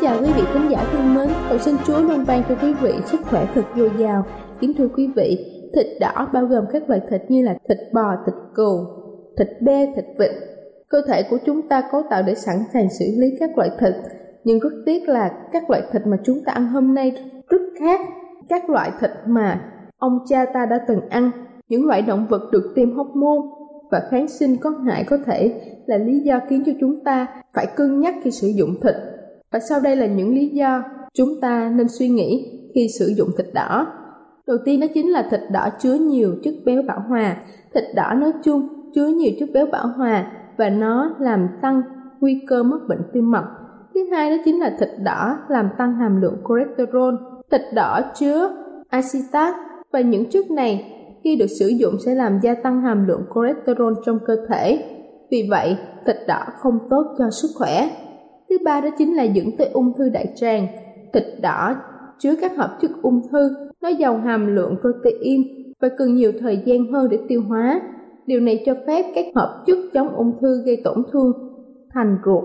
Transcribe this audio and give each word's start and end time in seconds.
Chào 0.00 0.22
quý 0.22 0.32
vị 0.36 0.42
khán 0.52 0.68
giả 0.68 0.84
thân 0.92 1.14
mến, 1.14 1.28
cầu 1.48 1.58
xin 1.58 1.74
Chúa 1.86 2.02
luôn 2.02 2.24
ban 2.26 2.42
cho 2.48 2.54
quý 2.62 2.74
vị 2.74 2.92
sức 3.06 3.20
khỏe 3.30 3.48
thật 3.54 3.62
dồi 3.76 3.90
dào. 3.98 4.26
Kính 4.60 4.72
thưa 4.78 4.88
quý 4.88 5.10
vị, 5.16 5.54
thịt 5.74 5.86
đỏ 6.00 6.28
bao 6.32 6.44
gồm 6.44 6.64
các 6.72 6.88
loại 6.88 7.00
thịt 7.10 7.20
như 7.28 7.42
là 7.42 7.54
thịt 7.68 7.78
bò, 7.92 8.16
thịt 8.26 8.34
cừu, 8.54 8.86
thịt 9.38 9.48
bê, 9.60 9.92
thịt 9.96 10.04
vịt. 10.18 10.30
Cơ 10.88 11.02
thể 11.08 11.22
của 11.30 11.38
chúng 11.46 11.68
ta 11.68 11.82
cấu 11.92 12.02
tạo 12.10 12.22
để 12.26 12.34
sẵn 12.34 12.56
sàng 12.72 12.90
xử 12.98 13.04
lý 13.16 13.26
các 13.40 13.58
loại 13.58 13.70
thịt, 13.80 13.94
nhưng 14.44 14.58
rất 14.58 14.70
tiếc 14.86 15.08
là 15.08 15.30
các 15.52 15.70
loại 15.70 15.82
thịt 15.92 16.06
mà 16.06 16.16
chúng 16.24 16.40
ta 16.44 16.52
ăn 16.52 16.66
hôm 16.66 16.94
nay 16.94 17.12
rất 17.48 17.62
khác 17.80 18.00
các 18.48 18.70
loại 18.70 18.90
thịt 19.00 19.10
mà 19.26 19.60
ông 19.98 20.18
cha 20.28 20.44
ta 20.54 20.66
đã 20.66 20.80
từng 20.88 21.00
ăn. 21.08 21.30
Những 21.68 21.86
loại 21.86 22.02
động 22.02 22.26
vật 22.30 22.42
được 22.52 22.72
tiêm 22.74 22.96
hóc 22.96 23.06
môn 23.16 23.38
và 23.90 24.02
kháng 24.10 24.28
sinh 24.28 24.56
có 24.56 24.70
hại 24.70 25.04
có 25.04 25.18
thể 25.26 25.60
là 25.86 25.98
lý 25.98 26.20
do 26.20 26.40
khiến 26.48 26.62
cho 26.66 26.72
chúng 26.80 27.04
ta 27.04 27.26
phải 27.54 27.66
cân 27.76 28.00
nhắc 28.00 28.14
khi 28.22 28.30
sử 28.30 28.48
dụng 28.48 28.74
thịt 28.82 28.94
và 29.52 29.58
sau 29.68 29.80
đây 29.80 29.96
là 29.96 30.06
những 30.06 30.34
lý 30.34 30.48
do 30.48 30.82
chúng 31.14 31.40
ta 31.40 31.72
nên 31.76 31.88
suy 31.88 32.08
nghĩ 32.08 32.60
khi 32.74 32.88
sử 32.98 33.06
dụng 33.06 33.28
thịt 33.38 33.46
đỏ. 33.54 33.86
Đầu 34.46 34.56
tiên 34.64 34.80
đó 34.80 34.86
chính 34.94 35.10
là 35.10 35.28
thịt 35.30 35.40
đỏ 35.52 35.68
chứa 35.78 35.94
nhiều 35.94 36.34
chất 36.44 36.54
béo 36.64 36.82
bão 36.82 37.00
hòa. 37.08 37.36
Thịt 37.74 37.84
đỏ 37.94 38.14
nói 38.16 38.32
chung 38.44 38.68
chứa 38.94 39.06
nhiều 39.06 39.32
chất 39.40 39.48
béo 39.52 39.66
bão 39.72 39.86
hòa 39.86 40.32
và 40.58 40.70
nó 40.70 41.16
làm 41.20 41.48
tăng 41.62 41.82
nguy 42.20 42.40
cơ 42.48 42.62
mắc 42.62 42.80
bệnh 42.88 43.02
tim 43.12 43.30
mạch. 43.30 43.46
Thứ 43.94 44.00
hai 44.12 44.30
đó 44.30 44.36
chính 44.44 44.60
là 44.60 44.76
thịt 44.78 44.88
đỏ 45.04 45.38
làm 45.48 45.68
tăng 45.78 45.94
hàm 45.94 46.20
lượng 46.20 46.36
cholesterol. 46.48 47.14
Thịt 47.50 47.60
đỏ 47.74 48.00
chứa 48.14 48.50
acetat 48.88 49.54
và 49.92 50.00
những 50.00 50.30
chất 50.30 50.50
này 50.50 50.94
khi 51.24 51.36
được 51.36 51.46
sử 51.58 51.68
dụng 51.68 51.94
sẽ 52.06 52.14
làm 52.14 52.38
gia 52.42 52.54
tăng 52.54 52.82
hàm 52.82 53.06
lượng 53.06 53.22
cholesterol 53.34 53.92
trong 54.06 54.18
cơ 54.26 54.36
thể. 54.48 54.84
Vì 55.30 55.48
vậy, 55.50 55.76
thịt 56.06 56.16
đỏ 56.28 56.44
không 56.58 56.78
tốt 56.90 57.04
cho 57.18 57.30
sức 57.30 57.48
khỏe. 57.58 57.90
Thứ 58.50 58.58
ba 58.64 58.80
đó 58.80 58.88
chính 58.98 59.16
là 59.16 59.22
dẫn 59.22 59.56
tới 59.56 59.68
ung 59.72 59.92
thư 59.98 60.08
đại 60.08 60.32
tràng. 60.34 60.66
Thịt 61.12 61.24
đỏ 61.42 61.76
chứa 62.18 62.34
các 62.40 62.56
hợp 62.56 62.78
chất 62.80 62.90
ung 63.02 63.22
thư, 63.32 63.50
nó 63.82 63.88
giàu 63.88 64.18
hàm 64.18 64.54
lượng 64.56 64.76
protein 64.80 65.42
và 65.80 65.88
cần 65.98 66.14
nhiều 66.14 66.32
thời 66.40 66.62
gian 66.64 66.92
hơn 66.92 67.08
để 67.10 67.18
tiêu 67.28 67.42
hóa. 67.48 67.80
Điều 68.26 68.40
này 68.40 68.62
cho 68.66 68.74
phép 68.86 69.04
các 69.14 69.26
hợp 69.34 69.62
chất 69.66 69.78
chống 69.94 70.08
ung 70.08 70.32
thư 70.40 70.62
gây 70.66 70.76
tổn 70.84 71.02
thương 71.12 71.32
thành 71.94 72.18
ruột 72.24 72.44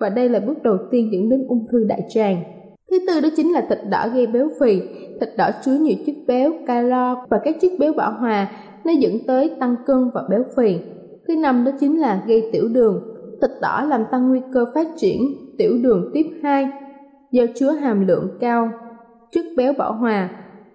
và 0.00 0.08
đây 0.08 0.28
là 0.28 0.40
bước 0.40 0.62
đầu 0.62 0.76
tiên 0.90 1.12
dẫn 1.12 1.28
đến 1.28 1.46
ung 1.48 1.66
thư 1.72 1.84
đại 1.88 2.02
tràng. 2.08 2.42
Thứ 2.90 2.98
tư 3.08 3.20
đó 3.20 3.28
chính 3.36 3.52
là 3.52 3.66
thịt 3.68 3.78
đỏ 3.90 4.08
gây 4.14 4.26
béo 4.26 4.48
phì. 4.60 4.80
Thịt 5.20 5.28
đỏ 5.38 5.50
chứa 5.64 5.74
nhiều 5.74 5.96
chất 6.06 6.14
béo, 6.26 6.52
calo 6.66 7.26
và 7.30 7.40
các 7.44 7.56
chất 7.60 7.72
béo 7.78 7.92
bão 7.92 8.12
hòa, 8.12 8.50
nó 8.84 8.92
dẫn 8.92 9.12
tới 9.26 9.50
tăng 9.60 9.76
cân 9.86 10.10
và 10.14 10.22
béo 10.30 10.44
phì. 10.56 10.78
Thứ 11.28 11.36
năm 11.36 11.64
đó 11.64 11.70
chính 11.80 12.00
là 12.00 12.24
gây 12.26 12.48
tiểu 12.52 12.68
đường. 12.68 13.02
Thịt 13.42 13.50
đỏ 13.62 13.86
làm 13.88 14.04
tăng 14.10 14.28
nguy 14.28 14.40
cơ 14.54 14.64
phát 14.74 14.86
triển 14.96 15.20
tiểu 15.58 15.78
đường 15.82 16.10
tiếp 16.14 16.26
2 16.42 16.68
do 17.30 17.44
chứa 17.54 17.70
hàm 17.70 18.06
lượng 18.06 18.28
cao 18.40 18.70
chất 19.32 19.44
béo 19.56 19.72
bão 19.78 19.92
hòa. 19.92 20.30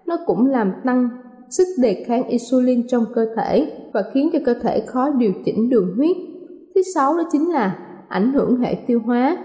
Nó 0.06 0.18
cũng 0.26 0.46
làm 0.46 0.72
tăng 0.84 1.08
sức 1.50 1.64
đề 1.78 2.04
kháng 2.06 2.28
insulin 2.28 2.88
trong 2.88 3.04
cơ 3.14 3.26
thể 3.36 3.72
và 3.92 4.02
khiến 4.14 4.30
cho 4.32 4.38
cơ 4.44 4.54
thể 4.54 4.80
khó 4.80 5.10
điều 5.10 5.32
chỉnh 5.44 5.70
đường 5.70 5.94
huyết. 5.96 6.16
Thứ 6.74 6.82
sáu 6.94 7.16
đó 7.16 7.22
chính 7.32 7.50
là 7.50 7.78
ảnh 8.08 8.32
hưởng 8.32 8.56
hệ 8.56 8.74
tiêu 8.86 9.00
hóa. 9.04 9.36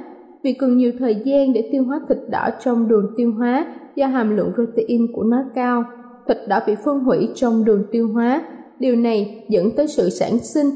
Vì 0.43 0.53
cần 0.53 0.77
nhiều 0.77 0.91
thời 0.99 1.15
gian 1.25 1.53
để 1.53 1.69
tiêu 1.71 1.83
hóa 1.83 2.01
thịt 2.09 2.17
đỏ 2.29 2.49
trong 2.63 2.87
đường 2.87 3.13
tiêu 3.17 3.33
hóa 3.37 3.65
do 3.95 4.07
hàm 4.07 4.37
lượng 4.37 4.51
protein 4.55 5.13
của 5.13 5.23
nó 5.23 5.43
cao, 5.55 5.83
thịt 6.27 6.37
đỏ 6.47 6.59
bị 6.67 6.75
phân 6.85 6.99
hủy 6.99 7.29
trong 7.35 7.65
đường 7.65 7.85
tiêu 7.91 8.09
hóa. 8.13 8.43
Điều 8.79 8.95
này 8.95 9.45
dẫn 9.49 9.71
tới 9.75 9.87
sự 9.87 10.09
sản 10.09 10.39
sinh 10.39 10.67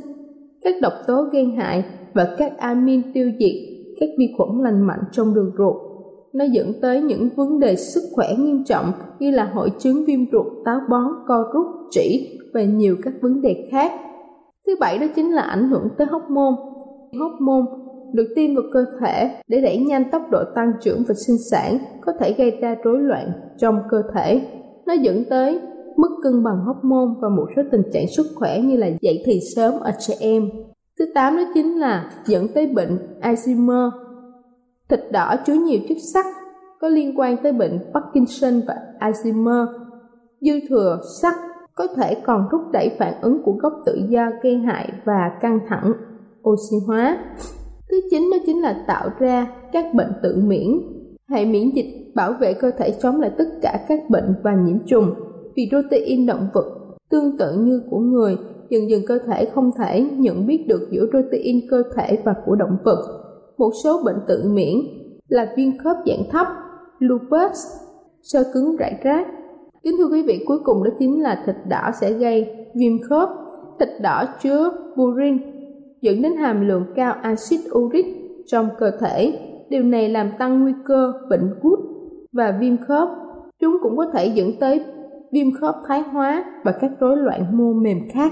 các 0.62 0.76
độc 0.82 0.94
tố 1.08 1.24
gây 1.32 1.46
hại 1.46 1.84
và 2.14 2.36
các 2.38 2.58
amin 2.58 3.14
tiêu 3.14 3.32
diệt 3.40 3.77
các 4.00 4.10
vi 4.18 4.34
khuẩn 4.38 4.50
lành 4.64 4.88
mạnh 4.88 5.04
trong 5.12 5.34
đường 5.34 5.52
ruột. 5.58 5.76
Nó 6.34 6.46
dẫn 6.46 6.74
tới 6.82 7.02
những 7.02 7.30
vấn 7.36 7.60
đề 7.60 7.76
sức 7.76 8.02
khỏe 8.14 8.36
nghiêm 8.40 8.64
trọng 8.64 8.92
như 9.20 9.32
là 9.32 9.52
hội 9.54 9.72
chứng 9.80 10.06
viêm 10.06 10.20
ruột, 10.32 10.46
táo 10.66 10.80
bón, 10.90 11.12
co 11.28 11.44
rút, 11.54 11.66
trĩ 11.92 12.40
và 12.54 12.64
nhiều 12.64 12.96
các 13.04 13.14
vấn 13.22 13.42
đề 13.42 13.68
khác. 13.72 13.92
Thứ 14.68 14.76
bảy 14.80 14.98
đó 14.98 15.08
chính 15.16 15.32
là 15.32 15.42
ảnh 15.42 15.70
hưởng 15.70 15.88
tới 15.98 16.08
hóc 16.08 16.30
môn. 16.30 16.54
Hóc 17.20 17.32
môn 17.42 17.66
được 18.14 18.28
tiêm 18.36 18.56
vào 18.56 18.64
cơ 18.74 18.86
thể 19.02 19.32
để 19.48 19.62
đẩy 19.62 19.78
nhanh 19.78 20.12
tốc 20.12 20.22
độ 20.32 20.44
tăng 20.56 20.72
trưởng 20.82 21.04
và 21.08 21.16
sinh 21.28 21.38
sản 21.52 21.78
có 22.02 22.12
thể 22.20 22.34
gây 22.34 22.52
ra 22.62 22.76
rối 22.84 23.00
loạn 23.00 23.32
trong 23.58 23.80
cơ 23.90 24.02
thể. 24.14 24.42
Nó 24.86 24.94
dẫn 24.94 25.24
tới 25.30 25.60
mất 25.98 26.10
cân 26.24 26.44
bằng 26.44 26.66
hóc 26.66 26.84
môn 26.84 27.14
và 27.22 27.30
một 27.30 27.46
số 27.56 27.62
tình 27.72 27.82
trạng 27.94 28.08
sức 28.08 28.26
khỏe 28.36 28.62
như 28.62 28.78
là 28.78 28.88
dậy 29.02 29.24
thì 29.26 29.40
sớm 29.56 29.74
ở 29.80 29.92
trẻ 30.00 30.14
em. 30.20 30.50
Thứ 31.00 31.06
tám 31.16 31.36
đó 31.38 31.44
chính 31.54 31.80
là 31.80 32.12
dẫn 32.26 32.48
tới 32.48 32.68
bệnh 32.68 32.98
Alzheimer. 33.22 33.90
Thịt 34.90 35.00
đỏ 35.12 35.36
chứa 35.46 35.54
nhiều 35.54 35.80
chất 35.90 35.98
sắt 36.14 36.26
có 36.80 36.88
liên 36.88 37.20
quan 37.20 37.38
tới 37.44 37.52
bệnh 37.52 37.80
Parkinson 37.94 38.62
và 38.68 38.76
Alzheimer. 39.00 39.66
Dư 40.42 40.60
thừa 40.70 41.00
sắt 41.22 41.34
có 41.76 41.88
thể 41.96 42.16
còn 42.26 42.48
thúc 42.52 42.62
đẩy 42.74 42.90
phản 43.00 43.14
ứng 43.22 43.44
của 43.44 43.52
gốc 43.52 43.74
tự 43.86 44.00
do 44.10 44.30
gây 44.44 44.58
hại 44.58 44.92
và 45.06 45.32
căng 45.42 45.60
thẳng, 45.68 45.94
oxy 46.50 46.78
hóa. 46.88 47.18
Thứ 47.90 48.02
chín 48.12 48.30
đó 48.32 48.38
chính 48.46 48.62
là 48.62 48.84
tạo 48.88 49.10
ra 49.20 49.48
các 49.72 49.86
bệnh 49.94 50.12
tự 50.24 50.36
miễn. 50.36 50.82
Hệ 51.30 51.46
miễn 51.46 51.70
dịch 51.70 52.12
bảo 52.16 52.34
vệ 52.40 52.54
cơ 52.54 52.72
thể 52.78 52.98
chống 53.02 53.22
lại 53.22 53.32
tất 53.38 53.48
cả 53.62 53.86
các 53.90 54.00
bệnh 54.10 54.36
và 54.44 54.56
nhiễm 54.56 54.78
trùng. 54.88 55.14
Vì 55.56 55.70
protein 55.70 56.26
động 56.26 56.48
vật 56.54 56.66
tương 57.10 57.38
tự 57.38 57.58
như 57.58 57.82
của 57.90 58.00
người 58.00 58.38
dần 58.70 58.90
dần 58.90 59.02
cơ 59.08 59.20
thể 59.28 59.46
không 59.46 59.72
thể 59.78 60.10
nhận 60.18 60.48
biết 60.48 60.66
được 60.68 60.88
giữa 60.92 61.06
protein 61.10 61.62
cơ 61.70 61.84
thể 61.96 62.18
và 62.26 62.34
của 62.46 62.56
động 62.56 62.78
vật. 62.84 63.24
Một 63.58 63.72
số 63.84 64.02
bệnh 64.06 64.20
tự 64.28 64.44
miễn 64.46 64.74
là 65.28 65.54
viêm 65.58 65.78
khớp 65.84 65.98
dạng 66.06 66.30
thấp, 66.32 66.48
lupus, 67.00 67.58
sơ 68.22 68.44
cứng 68.54 68.76
rải 68.76 69.00
rác. 69.04 69.28
Kính 69.84 69.96
thưa 69.98 70.08
quý 70.12 70.24
vị, 70.28 70.44
cuối 70.48 70.60
cùng 70.64 70.84
đó 70.84 70.92
chính 71.00 71.22
là 71.22 71.44
thịt 71.46 71.56
đỏ 71.70 71.92
sẽ 72.02 72.14
gây 72.14 72.56
viêm 72.76 72.94
khớp. 73.10 73.30
Thịt 73.80 73.90
đỏ 74.02 74.26
chứa 74.42 74.72
purin 74.96 75.38
dẫn 76.02 76.22
đến 76.22 76.36
hàm 76.36 76.68
lượng 76.68 76.86
cao 76.96 77.16
axit 77.22 77.60
uric 77.78 78.06
trong 78.46 78.70
cơ 78.80 78.92
thể. 79.00 79.40
Điều 79.70 79.84
này 79.84 80.10
làm 80.10 80.32
tăng 80.40 80.62
nguy 80.62 80.74
cơ 80.86 81.14
bệnh 81.30 81.54
gút 81.62 81.80
và 82.34 82.58
viêm 82.60 82.78
khớp. 82.88 83.10
Chúng 83.60 83.78
cũng 83.82 83.98
có 83.98 84.06
thể 84.14 84.26
dẫn 84.26 84.52
tới 84.60 84.84
viêm 85.32 85.48
khớp 85.62 85.76
thái 85.88 86.02
hóa 86.02 86.46
và 86.66 86.72
các 86.82 86.92
rối 87.00 87.18
loạn 87.18 87.58
mô 87.58 87.74
mềm 87.74 87.98
khác. 88.14 88.32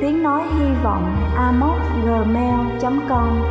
tiếng 0.00 0.22
nói 0.22 0.42
hy 0.58 0.66
vọng 0.84 1.16
amoc.gmail.com 1.36 3.42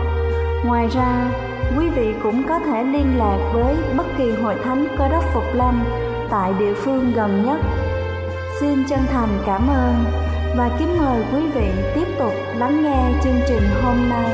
Ngoài 0.66 0.88
ra, 0.88 1.32
quý 1.78 1.90
vị 1.90 2.14
cũng 2.24 2.44
có 2.50 2.60
thể 2.60 2.84
liên 2.84 3.18
lạc 3.18 3.52
với 3.54 3.76
bất 3.98 4.06
kỳ 4.18 4.32
hội 4.32 4.56
thánh 4.64 4.88
cơ 4.98 5.08
đốc 5.08 5.24
Phục 5.34 5.44
Lâm 5.54 5.84
tại 6.32 6.54
địa 6.60 6.74
phương 6.74 7.14
gần 7.16 7.46
nhất. 7.46 7.58
Xin 8.60 8.84
chân 8.90 9.00
thành 9.08 9.44
cảm 9.46 9.68
ơn 9.68 9.96
và 10.58 10.78
kính 10.80 10.98
mời 10.98 11.24
quý 11.34 11.42
vị 11.56 11.68
tiếp 11.96 12.08
tục 12.20 12.34
lắng 12.58 12.84
nghe 12.84 13.12
chương 13.24 13.40
trình 13.48 13.64
hôm 13.84 14.10
nay. 14.10 14.30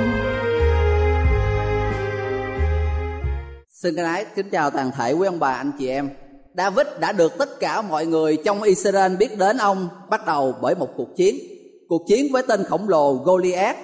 Xin 3.69 3.95
thân 3.95 4.05
ái 4.05 4.25
kính 4.35 4.49
chào 4.49 4.69
toàn 4.69 4.91
thể 4.97 5.11
quý 5.11 5.27
ông 5.27 5.39
bà 5.39 5.53
anh 5.53 5.71
chị 5.79 5.87
em. 5.87 6.09
David 6.57 6.87
đã 6.99 7.11
được 7.11 7.37
tất 7.37 7.59
cả 7.59 7.81
mọi 7.81 8.05
người 8.05 8.37
trong 8.45 8.61
Israel 8.61 9.15
biết 9.15 9.37
đến 9.37 9.57
ông 9.57 9.89
bắt 10.09 10.25
đầu 10.25 10.55
bởi 10.61 10.75
một 10.75 10.89
cuộc 10.97 11.15
chiến. 11.15 11.54
Cuộc 11.87 12.07
chiến 12.07 12.27
với 12.31 12.43
tên 12.47 12.63
khổng 12.63 12.89
lồ 12.89 13.13
Goliath. 13.13 13.77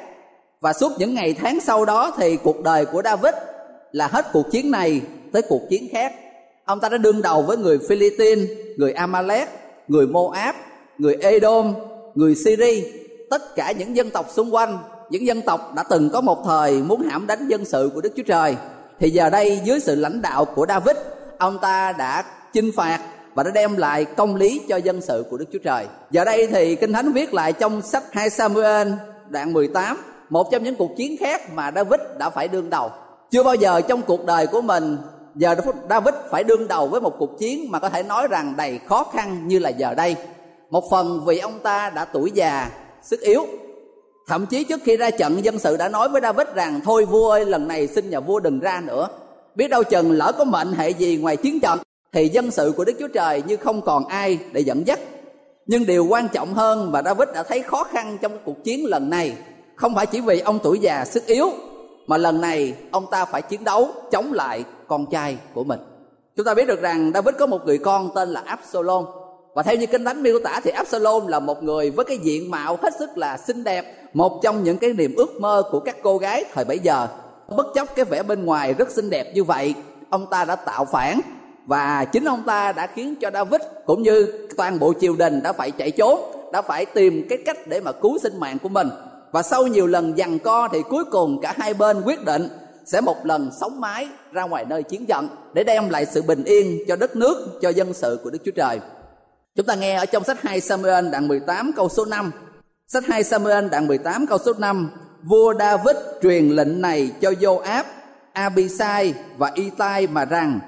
Và 0.62 0.74
suốt 0.74 0.92
những 0.98 1.13
ngày 1.13 1.33
tháng 1.33 1.59
sau 1.59 1.86
đó 1.86 2.13
thì 2.18 2.38
cuộc 2.38 2.62
đời 2.63 2.86
của 2.86 3.01
David 3.03 3.33
là 3.92 4.07
hết 4.07 4.25
cuộc 4.33 4.51
chiến 4.51 4.71
này 4.71 5.01
tới 5.31 5.42
cuộc 5.42 5.62
chiến 5.69 5.88
khác. 5.92 6.13
Ông 6.65 6.80
ta 6.80 6.89
đã 6.89 6.98
đương 6.98 7.21
đầu 7.21 7.42
với 7.42 7.57
người 7.57 7.80
Philippines, 7.89 8.50
người 8.77 8.94
Amalek, 8.94 9.50
người 9.88 10.07
Moab, 10.07 10.56
người 10.98 11.15
Edom, 11.21 11.74
người 12.15 12.36
Syria, 12.36 12.83
tất 13.30 13.56
cả 13.56 13.71
những 13.71 13.95
dân 13.95 14.09
tộc 14.09 14.25
xung 14.30 14.56
quanh, 14.56 14.77
những 15.09 15.27
dân 15.27 15.42
tộc 15.42 15.74
đã 15.75 15.83
từng 15.89 16.09
có 16.09 16.21
một 16.21 16.44
thời 16.45 16.83
muốn 16.83 17.01
hãm 17.01 17.27
đánh 17.27 17.48
dân 17.48 17.65
sự 17.65 17.92
của 17.94 18.01
Đức 18.01 18.13
Chúa 18.15 18.24
Trời 18.24 18.56
thì 19.00 19.09
giờ 19.09 19.30
đây 19.30 19.59
dưới 19.63 19.80
sự 19.80 19.95
lãnh 19.95 20.21
đạo 20.21 20.45
của 20.45 20.65
David 20.69 20.95
ông 21.38 21.57
ta 21.62 21.92
đã 21.98 22.24
chinh 22.53 22.71
phạt 22.75 23.00
và 23.33 23.43
đã 23.43 23.51
đem 23.51 23.77
lại 23.77 24.05
công 24.05 24.35
lý 24.35 24.61
cho 24.69 24.77
dân 24.77 25.01
sự 25.01 25.25
của 25.29 25.37
Đức 25.37 25.45
Chúa 25.53 25.59
Trời. 25.59 25.85
Giờ 26.11 26.25
đây 26.25 26.47
thì 26.47 26.75
Kinh 26.75 26.93
Thánh 26.93 27.11
viết 27.11 27.33
lại 27.33 27.53
trong 27.53 27.81
sách 27.81 28.03
2 28.11 28.29
Samuel 28.29 28.87
đoạn 29.29 29.53
18 29.53 29.97
một 30.29 30.51
trong 30.51 30.63
những 30.63 30.75
cuộc 30.75 30.91
chiến 30.97 31.15
khác 31.19 31.53
mà 31.53 31.71
David 31.75 31.99
đã 32.17 32.29
phải 32.29 32.47
đương 32.47 32.69
đầu. 32.69 32.89
Chưa 33.31 33.43
bao 33.43 33.55
giờ 33.55 33.81
trong 33.81 34.01
cuộc 34.01 34.25
đời 34.25 34.47
của 34.47 34.61
mình 34.61 34.97
giờ 35.35 35.55
David 35.89 36.15
phải 36.29 36.43
đương 36.43 36.67
đầu 36.67 36.87
với 36.87 37.01
một 37.01 37.15
cuộc 37.19 37.39
chiến 37.39 37.71
mà 37.71 37.79
có 37.79 37.89
thể 37.89 38.03
nói 38.03 38.27
rằng 38.27 38.53
đầy 38.57 38.79
khó 38.87 39.03
khăn 39.13 39.47
như 39.47 39.59
là 39.59 39.69
giờ 39.69 39.93
đây. 39.93 40.15
Một 40.69 40.83
phần 40.91 41.25
vì 41.25 41.39
ông 41.39 41.59
ta 41.59 41.89
đã 41.89 42.05
tuổi 42.05 42.31
già, 42.33 42.69
sức 43.01 43.21
yếu 43.21 43.45
thậm 44.27 44.45
chí 44.45 44.63
trước 44.63 44.81
khi 44.83 44.97
ra 44.97 45.11
trận 45.11 45.45
dân 45.45 45.59
sự 45.59 45.77
đã 45.77 45.89
nói 45.89 46.09
với 46.09 46.21
david 46.21 46.47
rằng 46.55 46.79
thôi 46.83 47.05
vua 47.05 47.29
ơi 47.29 47.45
lần 47.45 47.67
này 47.67 47.87
xin 47.87 48.09
nhà 48.09 48.19
vua 48.19 48.39
đừng 48.39 48.59
ra 48.59 48.81
nữa 48.85 49.07
biết 49.55 49.67
đâu 49.67 49.83
chừng 49.83 50.11
lỡ 50.11 50.31
có 50.37 50.43
mệnh 50.43 50.73
hệ 50.73 50.89
gì 50.89 51.17
ngoài 51.17 51.37
chiến 51.37 51.59
trận 51.59 51.79
thì 52.13 52.27
dân 52.27 52.51
sự 52.51 52.73
của 52.77 52.85
đức 52.85 52.93
chúa 52.99 53.07
trời 53.07 53.43
như 53.47 53.57
không 53.57 53.81
còn 53.81 54.07
ai 54.07 54.39
để 54.51 54.61
dẫn 54.61 54.87
dắt. 54.87 54.99
Nhưng 55.65 55.85
điều 55.85 56.05
quan 56.05 56.27
trọng 56.27 56.53
hơn 56.53 56.91
và 56.91 57.01
david 57.01 57.29
đã 57.33 57.43
thấy 57.43 57.61
khó 57.61 57.83
khăn 57.83 58.17
trong 58.21 58.37
cuộc 58.45 58.63
chiến 58.63 58.85
lần 58.85 59.09
này, 59.09 59.35
không 59.75 59.95
phải 59.95 60.05
chỉ 60.05 60.21
vì 60.21 60.39
ông 60.39 60.59
tuổi 60.63 60.79
già 60.79 61.05
sức 61.05 61.25
yếu, 61.25 61.49
mà 62.07 62.17
lần 62.17 62.41
này 62.41 62.73
ông 62.91 63.05
ta 63.11 63.25
phải 63.25 63.41
chiến 63.41 63.63
đấu 63.63 63.89
chống 64.11 64.33
lại 64.33 64.63
con 64.87 65.05
trai 65.11 65.37
của 65.53 65.63
mình. 65.63 65.79
Chúng 66.35 66.45
ta 66.45 66.53
biết 66.53 66.67
được 66.67 66.81
rằng 66.81 67.11
david 67.13 67.35
có 67.39 67.45
một 67.45 67.65
người 67.65 67.77
con 67.77 68.09
tên 68.15 68.29
là 68.29 68.41
absalom. 68.45 69.05
Và 69.55 69.63
theo 69.63 69.75
như 69.75 69.85
kinh 69.85 70.05
thánh 70.05 70.23
miêu 70.23 70.39
tả 70.39 70.59
thì 70.63 70.71
Absalom 70.71 71.27
là 71.27 71.39
một 71.39 71.63
người 71.63 71.91
với 71.91 72.05
cái 72.05 72.17
diện 72.17 72.51
mạo 72.51 72.77
hết 72.81 72.93
sức 72.99 73.17
là 73.17 73.37
xinh 73.37 73.63
đẹp, 73.63 73.85
một 74.13 74.39
trong 74.43 74.63
những 74.63 74.77
cái 74.77 74.93
niềm 74.93 75.15
ước 75.17 75.41
mơ 75.41 75.63
của 75.71 75.79
các 75.79 75.95
cô 76.03 76.17
gái 76.17 76.45
thời 76.53 76.65
bấy 76.65 76.79
giờ. 76.79 77.07
Bất 77.57 77.67
chấp 77.73 77.95
cái 77.95 78.05
vẻ 78.05 78.23
bên 78.23 78.45
ngoài 78.45 78.73
rất 78.73 78.91
xinh 78.91 79.09
đẹp 79.09 79.31
như 79.35 79.43
vậy, 79.43 79.73
ông 80.09 80.27
ta 80.29 80.45
đã 80.45 80.55
tạo 80.55 80.85
phản 80.85 81.21
và 81.65 82.05
chính 82.05 82.25
ông 82.25 82.43
ta 82.43 82.71
đã 82.71 82.87
khiến 82.87 83.15
cho 83.21 83.31
David 83.31 83.61
cũng 83.85 84.03
như 84.03 84.47
toàn 84.57 84.79
bộ 84.79 84.93
triều 85.01 85.15
đình 85.15 85.43
đã 85.43 85.53
phải 85.53 85.71
chạy 85.71 85.91
trốn 85.91 86.19
đã 86.51 86.61
phải 86.61 86.85
tìm 86.85 87.25
cái 87.29 87.37
cách 87.45 87.67
để 87.67 87.79
mà 87.79 87.91
cứu 87.91 88.17
sinh 88.19 88.39
mạng 88.39 88.57
của 88.63 88.69
mình 88.69 88.89
và 89.31 89.41
sau 89.43 89.67
nhiều 89.67 89.87
lần 89.87 90.17
giằng 90.17 90.39
co 90.39 90.67
thì 90.73 90.79
cuối 90.89 91.03
cùng 91.11 91.41
cả 91.41 91.53
hai 91.57 91.73
bên 91.73 92.01
quyết 92.01 92.25
định 92.25 92.47
sẽ 92.85 93.01
một 93.01 93.25
lần 93.25 93.51
sống 93.59 93.81
mái 93.81 94.07
ra 94.31 94.43
ngoài 94.43 94.65
nơi 94.65 94.83
chiến 94.83 95.05
trận 95.05 95.27
để 95.53 95.63
đem 95.63 95.89
lại 95.89 96.05
sự 96.05 96.21
bình 96.21 96.43
yên 96.43 96.79
cho 96.87 96.95
đất 96.95 97.15
nước 97.15 97.59
cho 97.61 97.69
dân 97.69 97.93
sự 97.93 98.19
của 98.23 98.29
Đức 98.29 98.39
Chúa 98.45 98.51
Trời. 98.55 98.79
Chúng 99.55 99.65
ta 99.65 99.75
nghe 99.75 99.95
ở 99.95 100.05
trong 100.05 100.23
sách 100.23 100.41
2 100.41 100.61
Samuel 100.61 101.09
đoạn 101.09 101.27
18 101.27 101.71
câu 101.75 101.89
số 101.89 102.05
5 102.05 102.31
Sách 102.87 103.03
2 103.07 103.23
Samuel 103.23 103.67
đoạn 103.67 103.87
18 103.87 104.27
câu 104.27 104.37
số 104.45 104.53
5 104.57 104.89
Vua 105.23 105.53
David 105.59 105.95
truyền 106.21 106.49
lệnh 106.49 106.81
này 106.81 107.11
cho 107.21 107.29
Joab, 107.29 107.83
Abisai 108.33 109.13
và 109.37 109.51
Itai 109.55 110.07
mà 110.07 110.25
rằng 110.25 110.59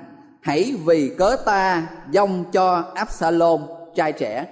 Hãy 0.43 0.73
vì 0.85 1.11
cớ 1.17 1.35
ta 1.45 1.87
dông 2.13 2.45
cho 2.51 2.83
Absalom 2.93 3.61
trai 3.95 4.11
trẻ 4.11 4.45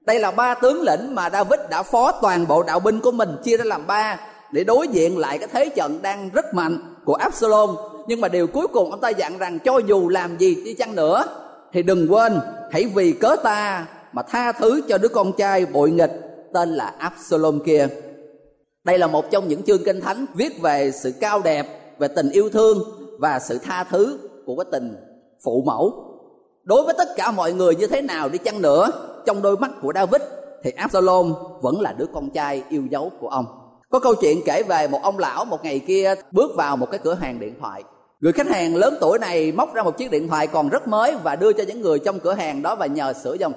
Đây 0.00 0.20
là 0.20 0.30
ba 0.30 0.54
tướng 0.54 0.82
lĩnh 0.82 1.14
mà 1.14 1.30
David 1.30 1.60
đã 1.70 1.82
phó 1.82 2.12
toàn 2.22 2.46
bộ 2.46 2.62
đạo 2.62 2.80
binh 2.80 3.00
của 3.00 3.10
mình 3.10 3.36
chia 3.44 3.56
ra 3.56 3.64
làm 3.64 3.86
ba 3.86 4.20
Để 4.52 4.64
đối 4.64 4.88
diện 4.88 5.18
lại 5.18 5.38
cái 5.38 5.48
thế 5.52 5.68
trận 5.68 6.02
đang 6.02 6.30
rất 6.30 6.54
mạnh 6.54 6.94
của 7.04 7.14
Absalom 7.14 7.76
Nhưng 8.08 8.20
mà 8.20 8.28
điều 8.28 8.46
cuối 8.46 8.66
cùng 8.66 8.90
ông 8.90 9.00
ta 9.00 9.08
dặn 9.08 9.38
rằng 9.38 9.58
cho 9.58 9.78
dù 9.78 10.08
làm 10.08 10.38
gì 10.38 10.54
đi 10.64 10.74
chăng 10.74 10.94
nữa 10.94 11.24
Thì 11.72 11.82
đừng 11.82 12.12
quên 12.12 12.40
hãy 12.70 12.84
vì 12.94 13.12
cớ 13.12 13.36
ta 13.42 13.86
mà 14.12 14.22
tha 14.22 14.52
thứ 14.52 14.80
cho 14.88 14.98
đứa 14.98 15.08
con 15.08 15.32
trai 15.32 15.66
bội 15.66 15.90
nghịch 15.90 16.12
tên 16.54 16.68
là 16.68 16.94
Absalom 16.98 17.60
kia. 17.64 17.88
Đây 18.84 18.98
là 18.98 19.06
một 19.06 19.30
trong 19.30 19.48
những 19.48 19.62
chương 19.62 19.84
kinh 19.84 20.00
thánh 20.00 20.26
viết 20.34 20.62
về 20.62 20.90
sự 20.90 21.12
cao 21.20 21.40
đẹp, 21.44 21.66
về 21.98 22.08
tình 22.08 22.30
yêu 22.30 22.50
thương 22.50 22.78
và 23.18 23.38
sự 23.38 23.58
tha 23.58 23.84
thứ 23.84 24.18
của 24.46 24.56
cái 24.56 24.66
tình 24.72 24.96
phụ 25.44 25.62
mẫu. 25.66 26.04
Đối 26.64 26.82
với 26.82 26.94
tất 26.98 27.08
cả 27.16 27.30
mọi 27.30 27.52
người 27.52 27.76
như 27.76 27.86
thế 27.86 28.02
nào 28.02 28.28
đi 28.28 28.38
chăng 28.38 28.62
nữa, 28.62 28.90
trong 29.26 29.42
đôi 29.42 29.56
mắt 29.56 29.70
của 29.82 29.92
David 29.94 30.22
thì 30.64 30.70
Absalom 30.70 31.34
vẫn 31.60 31.80
là 31.80 31.92
đứa 31.92 32.06
con 32.14 32.30
trai 32.30 32.62
yêu 32.68 32.82
dấu 32.90 33.10
của 33.20 33.28
ông. 33.28 33.46
Có 33.90 33.98
câu 33.98 34.14
chuyện 34.14 34.40
kể 34.44 34.62
về 34.62 34.88
một 34.88 34.98
ông 35.02 35.18
lão 35.18 35.44
một 35.44 35.64
ngày 35.64 35.78
kia 35.78 36.14
bước 36.32 36.50
vào 36.56 36.76
một 36.76 36.90
cái 36.90 37.00
cửa 37.04 37.14
hàng 37.14 37.40
điện 37.40 37.54
thoại. 37.60 37.82
Người 38.20 38.32
khách 38.32 38.48
hàng 38.48 38.76
lớn 38.76 38.94
tuổi 39.00 39.18
này 39.18 39.52
móc 39.52 39.74
ra 39.74 39.82
một 39.82 39.98
chiếc 39.98 40.10
điện 40.10 40.28
thoại 40.28 40.46
còn 40.46 40.68
rất 40.68 40.88
mới 40.88 41.16
và 41.22 41.36
đưa 41.36 41.52
cho 41.52 41.64
những 41.68 41.80
người 41.80 41.98
trong 41.98 42.20
cửa 42.20 42.34
hàng 42.34 42.62
đó 42.62 42.74
và 42.74 42.86
nhờ 42.86 43.12
sửa 43.12 43.34
dòng 43.34 43.52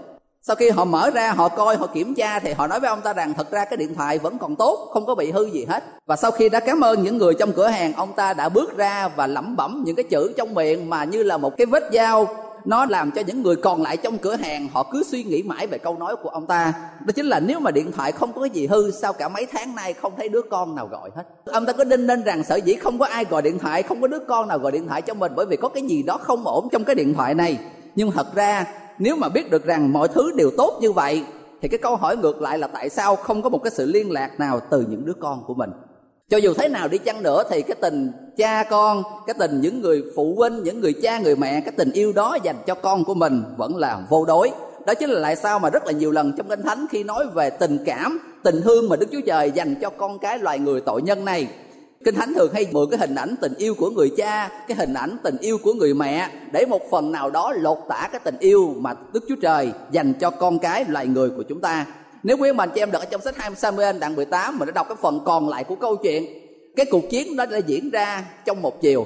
sau 0.47 0.55
khi 0.55 0.69
họ 0.69 0.85
mở 0.85 1.09
ra, 1.09 1.31
họ 1.31 1.50
coi, 1.50 1.75
họ 1.75 1.88
kiểm 1.88 2.15
tra 2.15 2.39
thì 2.39 2.53
họ 2.53 2.67
nói 2.67 2.79
với 2.79 2.89
ông 2.89 3.01
ta 3.01 3.13
rằng 3.13 3.33
thật 3.33 3.51
ra 3.51 3.65
cái 3.65 3.77
điện 3.77 3.95
thoại 3.95 4.19
vẫn 4.19 4.38
còn 4.38 4.55
tốt, 4.55 4.89
không 4.93 5.05
có 5.05 5.15
bị 5.15 5.31
hư 5.31 5.45
gì 5.45 5.65
hết. 5.69 5.83
Và 6.05 6.15
sau 6.15 6.31
khi 6.31 6.50
đã 6.50 6.59
cảm 6.59 6.81
ơn 6.81 7.03
những 7.03 7.17
người 7.17 7.33
trong 7.39 7.51
cửa 7.51 7.67
hàng, 7.67 7.93
ông 7.93 8.13
ta 8.15 8.33
đã 8.33 8.50
bước 8.50 8.77
ra 8.77 9.07
và 9.07 9.27
lẩm 9.27 9.55
bẩm 9.55 9.83
những 9.85 9.95
cái 9.95 10.03
chữ 10.03 10.33
trong 10.38 10.53
miệng 10.53 10.89
mà 10.89 11.03
như 11.03 11.23
là 11.23 11.38
một 11.38 11.57
cái 11.57 11.65
vết 11.65 11.83
dao. 11.93 12.27
Nó 12.65 12.85
làm 12.85 13.12
cho 13.12 13.21
những 13.27 13.43
người 13.43 13.55
còn 13.55 13.81
lại 13.81 13.97
trong 13.97 14.17
cửa 14.17 14.35
hàng, 14.35 14.67
họ 14.73 14.83
cứ 14.91 15.03
suy 15.03 15.23
nghĩ 15.23 15.43
mãi 15.43 15.67
về 15.67 15.77
câu 15.77 15.97
nói 15.97 16.15
của 16.23 16.29
ông 16.29 16.47
ta. 16.47 16.73
Đó 17.05 17.12
chính 17.15 17.25
là 17.25 17.39
nếu 17.39 17.59
mà 17.59 17.71
điện 17.71 17.91
thoại 17.91 18.12
không 18.12 18.33
có 18.33 18.41
cái 18.41 18.50
gì 18.50 18.67
hư, 18.67 18.91
sao 18.91 19.13
cả 19.13 19.29
mấy 19.29 19.45
tháng 19.45 19.75
nay 19.75 19.93
không 19.93 20.13
thấy 20.17 20.29
đứa 20.29 20.41
con 20.51 20.75
nào 20.75 20.88
gọi 20.88 21.09
hết? 21.15 21.23
Ông 21.45 21.65
ta 21.65 21.73
có 21.73 21.83
đinh 21.83 22.07
ninh 22.07 22.23
rằng 22.23 22.43
sở 22.43 22.55
dĩ 22.55 22.75
không 22.75 23.00
có 23.00 23.05
ai 23.05 23.25
gọi 23.25 23.41
điện 23.41 23.59
thoại, 23.59 23.83
không 23.83 24.01
có 24.01 24.07
đứa 24.07 24.19
con 24.19 24.47
nào 24.47 24.59
gọi 24.59 24.71
điện 24.71 24.88
thoại 24.88 25.01
cho 25.01 25.13
mình 25.13 25.31
bởi 25.35 25.45
vì 25.45 25.57
có 25.57 25.69
cái 25.69 25.83
gì 25.83 26.03
đó 26.03 26.17
không 26.17 26.47
ổn 26.47 26.67
trong 26.71 26.83
cái 26.83 26.95
điện 26.95 27.13
thoại 27.13 27.33
này 27.33 27.57
nhưng 27.95 28.12
thật 28.12 28.35
ra, 28.35 28.65
nếu 29.00 29.15
mà 29.15 29.29
biết 29.29 29.51
được 29.51 29.65
rằng 29.65 29.93
mọi 29.93 30.07
thứ 30.07 30.31
đều 30.35 30.51
tốt 30.57 30.77
như 30.81 30.91
vậy, 30.91 31.23
thì 31.62 31.67
cái 31.67 31.77
câu 31.77 31.95
hỏi 31.95 32.17
ngược 32.17 32.41
lại 32.41 32.57
là 32.57 32.67
tại 32.67 32.89
sao 32.89 33.15
không 33.15 33.41
có 33.41 33.50
một 33.50 33.63
cái 33.63 33.71
sự 33.71 33.85
liên 33.85 34.12
lạc 34.12 34.39
nào 34.39 34.59
từ 34.69 34.85
những 34.89 35.05
đứa 35.05 35.13
con 35.19 35.43
của 35.47 35.53
mình? 35.53 35.69
Cho 36.29 36.38
dù 36.38 36.53
thế 36.53 36.67
nào 36.67 36.88
đi 36.88 36.97
chăng 36.97 37.23
nữa 37.23 37.43
thì 37.50 37.62
cái 37.62 37.75
tình 37.81 38.12
cha 38.38 38.63
con, 38.63 39.03
cái 39.27 39.33
tình 39.39 39.62
những 39.62 39.81
người 39.81 40.03
phụ 40.15 40.35
huynh, 40.38 40.63
những 40.63 40.81
người 40.81 40.93
cha, 40.93 41.19
người 41.19 41.35
mẹ, 41.35 41.62
cái 41.62 41.73
tình 41.77 41.91
yêu 41.91 42.13
đó 42.13 42.38
dành 42.43 42.55
cho 42.65 42.75
con 42.75 43.03
của 43.03 43.13
mình 43.13 43.43
vẫn 43.57 43.77
là 43.77 44.05
vô 44.09 44.25
đối. 44.25 44.51
Đó 44.85 44.93
chính 44.93 45.09
là 45.09 45.21
tại 45.23 45.35
sao 45.35 45.59
mà 45.59 45.69
rất 45.69 45.85
là 45.85 45.91
nhiều 45.91 46.12
lần 46.12 46.33
trong 46.38 46.47
kinh 46.47 46.62
thánh 46.62 46.85
khi 46.89 47.03
nói 47.03 47.25
về 47.33 47.50
tình 47.50 47.77
cảm, 47.85 48.19
tình 48.43 48.62
thương 48.62 48.89
mà 48.89 48.95
đức 48.95 49.05
chúa 49.12 49.21
trời 49.25 49.51
dành 49.51 49.75
cho 49.81 49.89
con 49.89 50.19
cái 50.19 50.39
loài 50.39 50.59
người 50.59 50.81
tội 50.81 51.01
nhân 51.01 51.25
này 51.25 51.47
kinh 52.05 52.15
thánh 52.15 52.33
thường 52.33 52.53
hay 52.53 52.67
mượn 52.72 52.89
cái 52.89 53.00
hình 53.00 53.15
ảnh 53.15 53.36
tình 53.41 53.53
yêu 53.57 53.75
của 53.75 53.89
người 53.89 54.12
cha, 54.17 54.50
cái 54.67 54.77
hình 54.77 54.93
ảnh 54.93 55.17
tình 55.24 55.38
yêu 55.38 55.57
của 55.63 55.74
người 55.74 55.93
mẹ, 55.93 56.29
để 56.51 56.65
một 56.65 56.81
phần 56.91 57.12
nào 57.12 57.29
đó 57.29 57.53
lột 57.55 57.77
tả 57.89 58.10
cái 58.12 58.22
tình 58.24 58.38
yêu 58.39 58.74
mà 58.77 58.93
đức 59.13 59.24
chúa 59.29 59.36
trời 59.41 59.72
dành 59.91 60.13
cho 60.13 60.29
con 60.29 60.60
cái 60.60 60.86
loài 60.88 61.07
người 61.07 61.29
của 61.29 61.43
chúng 61.43 61.62
ta. 61.62 61.86
Nếu 62.24 62.38
quý 62.38 62.50
ông 62.50 62.69
chị 62.75 62.81
em 62.81 62.91
được 62.91 63.00
ở 63.00 63.05
trong 63.05 63.22
sách 63.22 63.38
2 63.38 63.51
Samuel 63.55 63.98
đoạn 64.00 64.15
18 64.15 64.60
mình 64.60 64.67
đã 64.67 64.72
đọc 64.72 64.88
cái 64.89 64.98
phần 65.01 65.19
còn 65.25 65.50
lại 65.50 65.63
của 65.63 65.75
câu 65.75 65.95
chuyện, 65.95 66.25
cái 66.75 66.86
cuộc 66.91 67.10
chiến 67.10 67.36
đó 67.36 67.45
đã 67.45 67.57
diễn 67.57 67.89
ra 67.89 68.24
trong 68.45 68.62
một 68.62 68.81
chiều. 68.81 69.05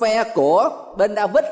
Phe 0.00 0.24
của 0.34 0.70
bên 0.98 1.16
David, 1.16 1.44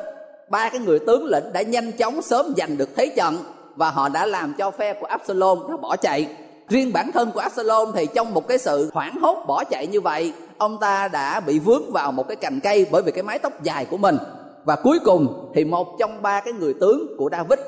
ba 0.51 0.69
cái 0.69 0.81
người 0.81 0.99
tướng 0.99 1.27
lĩnh 1.27 1.53
đã 1.53 1.63
nhanh 1.63 1.93
chóng 1.93 2.23
sớm 2.23 2.55
giành 2.57 2.77
được 2.77 2.89
thế 2.97 3.07
trận 3.07 3.37
và 3.77 3.91
họ 3.91 4.09
đã 4.09 4.27
làm 4.27 4.55
cho 4.59 4.71
phe 4.71 4.93
của 4.93 5.07
Absalom 5.07 5.59
nó 5.69 5.77
bỏ 5.77 5.97
chạy. 5.97 6.27
Riêng 6.69 6.93
bản 6.93 7.13
thân 7.13 7.31
của 7.33 7.41
Absalom 7.41 7.93
thì 7.95 8.07
trong 8.15 8.35
một 8.35 8.49
cái 8.49 8.59
sự 8.59 8.91
hoảng 8.93 9.15
hốt 9.21 9.45
bỏ 9.47 9.65
chạy 9.65 9.87
như 9.87 10.01
vậy 10.01 10.33
ông 10.59 10.79
ta 10.81 11.09
đã 11.09 11.41
bị 11.41 11.59
vướng 11.59 11.93
vào 11.93 12.13
một 12.13 12.29
cái 12.29 12.37
cành 12.37 12.61
cây 12.61 12.87
bởi 12.91 13.03
vì 13.03 13.13
cái 13.13 13.23
mái 13.23 13.39
tóc 13.39 13.63
dài 13.63 13.85
của 13.85 13.97
mình. 13.97 14.17
Và 14.65 14.77
cuối 14.77 14.99
cùng 15.05 15.51
thì 15.55 15.65
một 15.65 15.97
trong 15.99 16.23
ba 16.23 16.41
cái 16.41 16.53
người 16.53 16.75
tướng 16.81 17.17
của 17.19 17.29
David, 17.33 17.59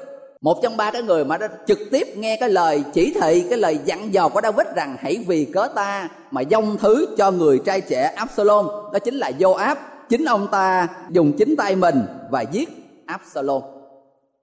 một 0.41 0.63
trong 0.63 0.77
ba 0.77 0.91
cái 0.91 1.03
người 1.03 1.25
mà 1.25 1.37
đã 1.37 1.49
trực 1.67 1.79
tiếp 1.91 2.09
nghe 2.17 2.37
cái 2.41 2.49
lời 2.49 2.85
chỉ 2.93 3.15
thị, 3.21 3.45
cái 3.51 3.59
lời 3.59 3.79
dặn 3.85 4.15
dò 4.15 4.29
của 4.29 4.41
David 4.43 4.67
rằng 4.77 4.97
hãy 5.01 5.25
vì 5.27 5.45
cớ 5.45 5.69
ta 5.75 6.09
mà 6.31 6.43
dông 6.51 6.79
thứ 6.79 7.07
cho 7.19 7.31
người 7.31 7.59
trai 7.59 7.81
trẻ 7.81 8.13
Absalom, 8.17 8.67
đó 8.67 8.99
chính 9.05 9.15
là 9.15 9.31
Joab. 9.39 9.77
Chính 10.09 10.25
ông 10.25 10.49
ta 10.51 10.89
dùng 11.11 11.33
chính 11.33 11.57
tay 11.57 11.77
mình 11.77 12.03
và 12.31 12.43
giết 12.43 12.69
Absalom. 13.07 13.63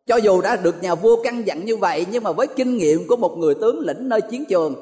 Cho 0.08 0.16
dù 0.16 0.42
đã 0.42 0.56
được 0.56 0.84
nhà 0.84 0.96
vua 0.96 1.24
căn 1.24 1.48
dặn 1.48 1.66
như 1.66 1.78
vậy, 1.78 2.06
nhưng 2.12 2.24
mà 2.24 2.32
với 2.32 2.48
kinh 2.48 2.78
nghiệm 2.78 3.08
của 3.08 3.16
một 3.16 3.38
người 3.38 3.56
tướng 3.62 3.80
lĩnh 3.80 4.10
nơi 4.10 4.22
chiến 4.22 4.46
trường 4.46 4.76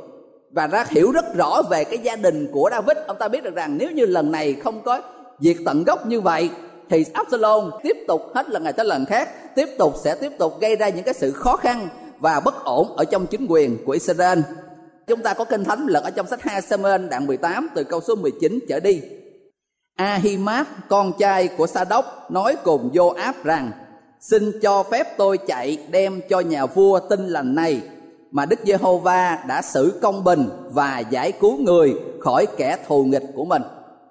và 0.53 0.67
ra 0.67 0.85
hiểu 0.89 1.11
rất 1.11 1.35
rõ 1.35 1.61
về 1.69 1.83
cái 1.83 1.99
gia 2.03 2.15
đình 2.15 2.47
của 2.51 2.69
David 2.71 2.97
ông 3.07 3.17
ta 3.19 3.27
biết 3.27 3.43
được 3.43 3.55
rằng 3.55 3.77
nếu 3.77 3.91
như 3.91 4.05
lần 4.05 4.31
này 4.31 4.53
không 4.63 4.81
có 4.81 5.01
diệt 5.39 5.57
tận 5.65 5.83
gốc 5.83 6.07
như 6.07 6.21
vậy, 6.21 6.49
thì 6.89 7.05
Absalom 7.13 7.71
tiếp 7.83 7.97
tục 8.07 8.21
hết 8.35 8.49
lần 8.49 8.63
này 8.63 8.73
tới 8.73 8.85
lần 8.85 9.05
khác, 9.05 9.55
tiếp 9.55 9.69
tục 9.77 9.93
sẽ 10.03 10.15
tiếp 10.15 10.31
tục 10.39 10.59
gây 10.61 10.75
ra 10.75 10.89
những 10.89 11.03
cái 11.03 11.13
sự 11.13 11.31
khó 11.31 11.55
khăn 11.55 11.87
và 12.19 12.39
bất 12.39 12.63
ổn 12.63 12.95
ở 12.97 13.05
trong 13.05 13.27
chính 13.27 13.45
quyền 13.49 13.85
của 13.85 13.91
Israel. 13.91 14.39
Chúng 15.07 15.21
ta 15.21 15.33
có 15.33 15.43
kinh 15.43 15.63
thánh 15.63 15.87
lật 15.87 16.03
ở 16.03 16.09
trong 16.09 16.27
sách 16.27 16.41
2 16.41 16.61
Samuel 16.61 17.07
đoạn 17.07 17.27
18 17.27 17.69
từ 17.75 17.83
câu 17.83 18.01
số 18.01 18.15
19 18.15 18.59
trở 18.69 18.79
đi. 18.79 19.01
Ahimaaz 19.99 20.63
con 20.89 21.11
trai 21.19 21.47
của 21.47 21.67
Sa 21.67 21.83
đốc 21.83 22.31
nói 22.31 22.55
cùng 22.63 22.89
Joab 22.93 23.33
rằng, 23.43 23.71
xin 24.19 24.51
cho 24.61 24.83
phép 24.83 25.17
tôi 25.17 25.37
chạy 25.37 25.77
đem 25.91 26.21
cho 26.29 26.39
nhà 26.39 26.65
vua 26.65 26.99
tin 26.99 27.27
lành 27.27 27.55
này 27.55 27.81
mà 28.33 28.45
Đức 28.45 28.59
Giê-hô-va 28.65 29.39
đã 29.47 29.61
xử 29.61 29.99
công 30.01 30.23
bình 30.23 30.49
và 30.71 30.99
giải 30.99 31.31
cứu 31.31 31.57
người 31.57 31.93
khỏi 32.19 32.47
kẻ 32.57 32.77
thù 32.87 33.03
nghịch 33.03 33.23
của 33.35 33.45
mình. 33.45 33.61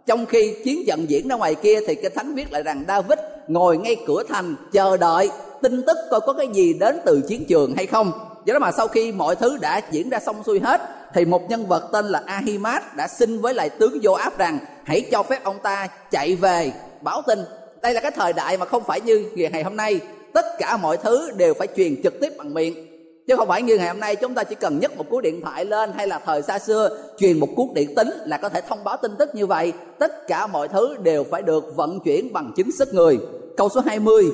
Trong 0.06 0.26
khi 0.26 0.56
chiến 0.64 0.84
trận 0.86 1.10
diễn 1.10 1.28
ra 1.28 1.36
ngoài 1.36 1.54
kia 1.54 1.78
thì 1.86 1.94
Kinh 1.94 2.14
thánh 2.14 2.34
viết 2.34 2.52
lại 2.52 2.62
rằng 2.62 2.84
David 2.88 3.18
ngồi 3.48 3.78
ngay 3.78 3.96
cửa 4.06 4.22
thành 4.28 4.56
chờ 4.72 4.96
đợi 4.96 5.30
tin 5.62 5.82
tức 5.86 5.96
coi 6.10 6.20
có 6.20 6.32
cái 6.32 6.48
gì 6.52 6.72
đến 6.72 6.98
từ 7.04 7.22
chiến 7.28 7.44
trường 7.48 7.74
hay 7.76 7.86
không. 7.86 8.12
Do 8.44 8.54
đó 8.54 8.58
mà 8.58 8.72
sau 8.72 8.88
khi 8.88 9.12
mọi 9.12 9.36
thứ 9.36 9.58
đã 9.60 9.80
diễn 9.90 10.08
ra 10.08 10.20
xong 10.20 10.42
xuôi 10.46 10.60
hết 10.60 10.80
thì 11.14 11.24
một 11.24 11.50
nhân 11.50 11.66
vật 11.66 11.88
tên 11.92 12.06
là 12.06 12.22
Ahimaaz 12.26 12.80
đã 12.96 13.08
xin 13.08 13.40
với 13.40 13.54
lại 13.54 13.70
tướng 13.70 13.98
Joab 13.98 14.30
rằng 14.38 14.58
hãy 14.84 15.00
cho 15.00 15.22
phép 15.22 15.44
ông 15.44 15.58
ta 15.62 15.88
chạy 16.10 16.36
về, 16.36 16.72
báo 17.00 17.22
tin. 17.26 17.38
Đây 17.82 17.94
là 17.94 18.00
cái 18.00 18.10
thời 18.10 18.32
đại 18.32 18.56
mà 18.56 18.66
không 18.66 18.84
phải 18.84 19.00
như 19.00 19.24
ngày 19.34 19.62
hôm 19.62 19.76
nay. 19.76 20.00
Tất 20.32 20.44
cả 20.58 20.76
mọi 20.76 20.96
thứ 20.96 21.30
đều 21.36 21.54
phải 21.54 21.68
truyền 21.76 22.02
trực 22.02 22.20
tiếp 22.20 22.32
bằng 22.38 22.54
miệng 22.54 22.91
chứ 23.28 23.36
không 23.36 23.48
phải 23.48 23.62
như 23.62 23.76
ngày 23.76 23.88
hôm 23.88 24.00
nay, 24.00 24.16
chúng 24.16 24.34
ta 24.34 24.44
chỉ 24.44 24.54
cần 24.54 24.78
nhấc 24.78 24.96
một 24.96 25.04
cú 25.10 25.20
điện 25.20 25.40
thoại 25.42 25.64
lên 25.64 25.90
hay 25.94 26.06
là 26.06 26.18
thời 26.18 26.42
xa 26.42 26.58
xưa, 26.58 26.98
truyền 27.18 27.40
một 27.40 27.48
cú 27.56 27.72
điện 27.74 27.94
tính 27.94 28.08
là 28.26 28.36
có 28.36 28.48
thể 28.48 28.60
thông 28.60 28.84
báo 28.84 28.96
tin 29.02 29.12
tức 29.18 29.34
như 29.34 29.46
vậy. 29.46 29.72
Tất 29.98 30.26
cả 30.28 30.46
mọi 30.46 30.68
thứ 30.68 30.96
đều 31.02 31.24
phải 31.24 31.42
được 31.42 31.76
vận 31.76 32.00
chuyển 32.00 32.32
bằng 32.32 32.52
chính 32.56 32.72
sức 32.72 32.94
người. 32.94 33.18
Câu 33.56 33.68
số 33.68 33.80
20 33.80 34.24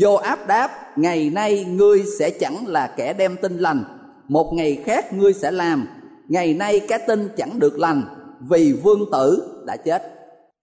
vô 0.00 0.14
áp 0.14 0.46
đáp, 0.46 0.70
ngày 0.96 1.30
nay 1.30 1.64
ngươi 1.64 2.02
sẽ 2.18 2.30
chẳng 2.30 2.64
là 2.66 2.94
kẻ 2.96 3.12
đem 3.12 3.36
tin 3.36 3.58
lành. 3.58 3.84
Một 4.28 4.52
ngày 4.54 4.82
khác 4.84 5.12
ngươi 5.12 5.32
sẽ 5.32 5.50
làm, 5.50 5.88
ngày 6.28 6.54
nay 6.54 6.80
cái 6.80 6.98
tin 7.06 7.28
chẳng 7.36 7.58
được 7.58 7.78
lành, 7.78 8.02
vì 8.50 8.72
vương 8.72 9.10
tử 9.12 9.42
đã 9.66 9.76
chết. 9.76 10.02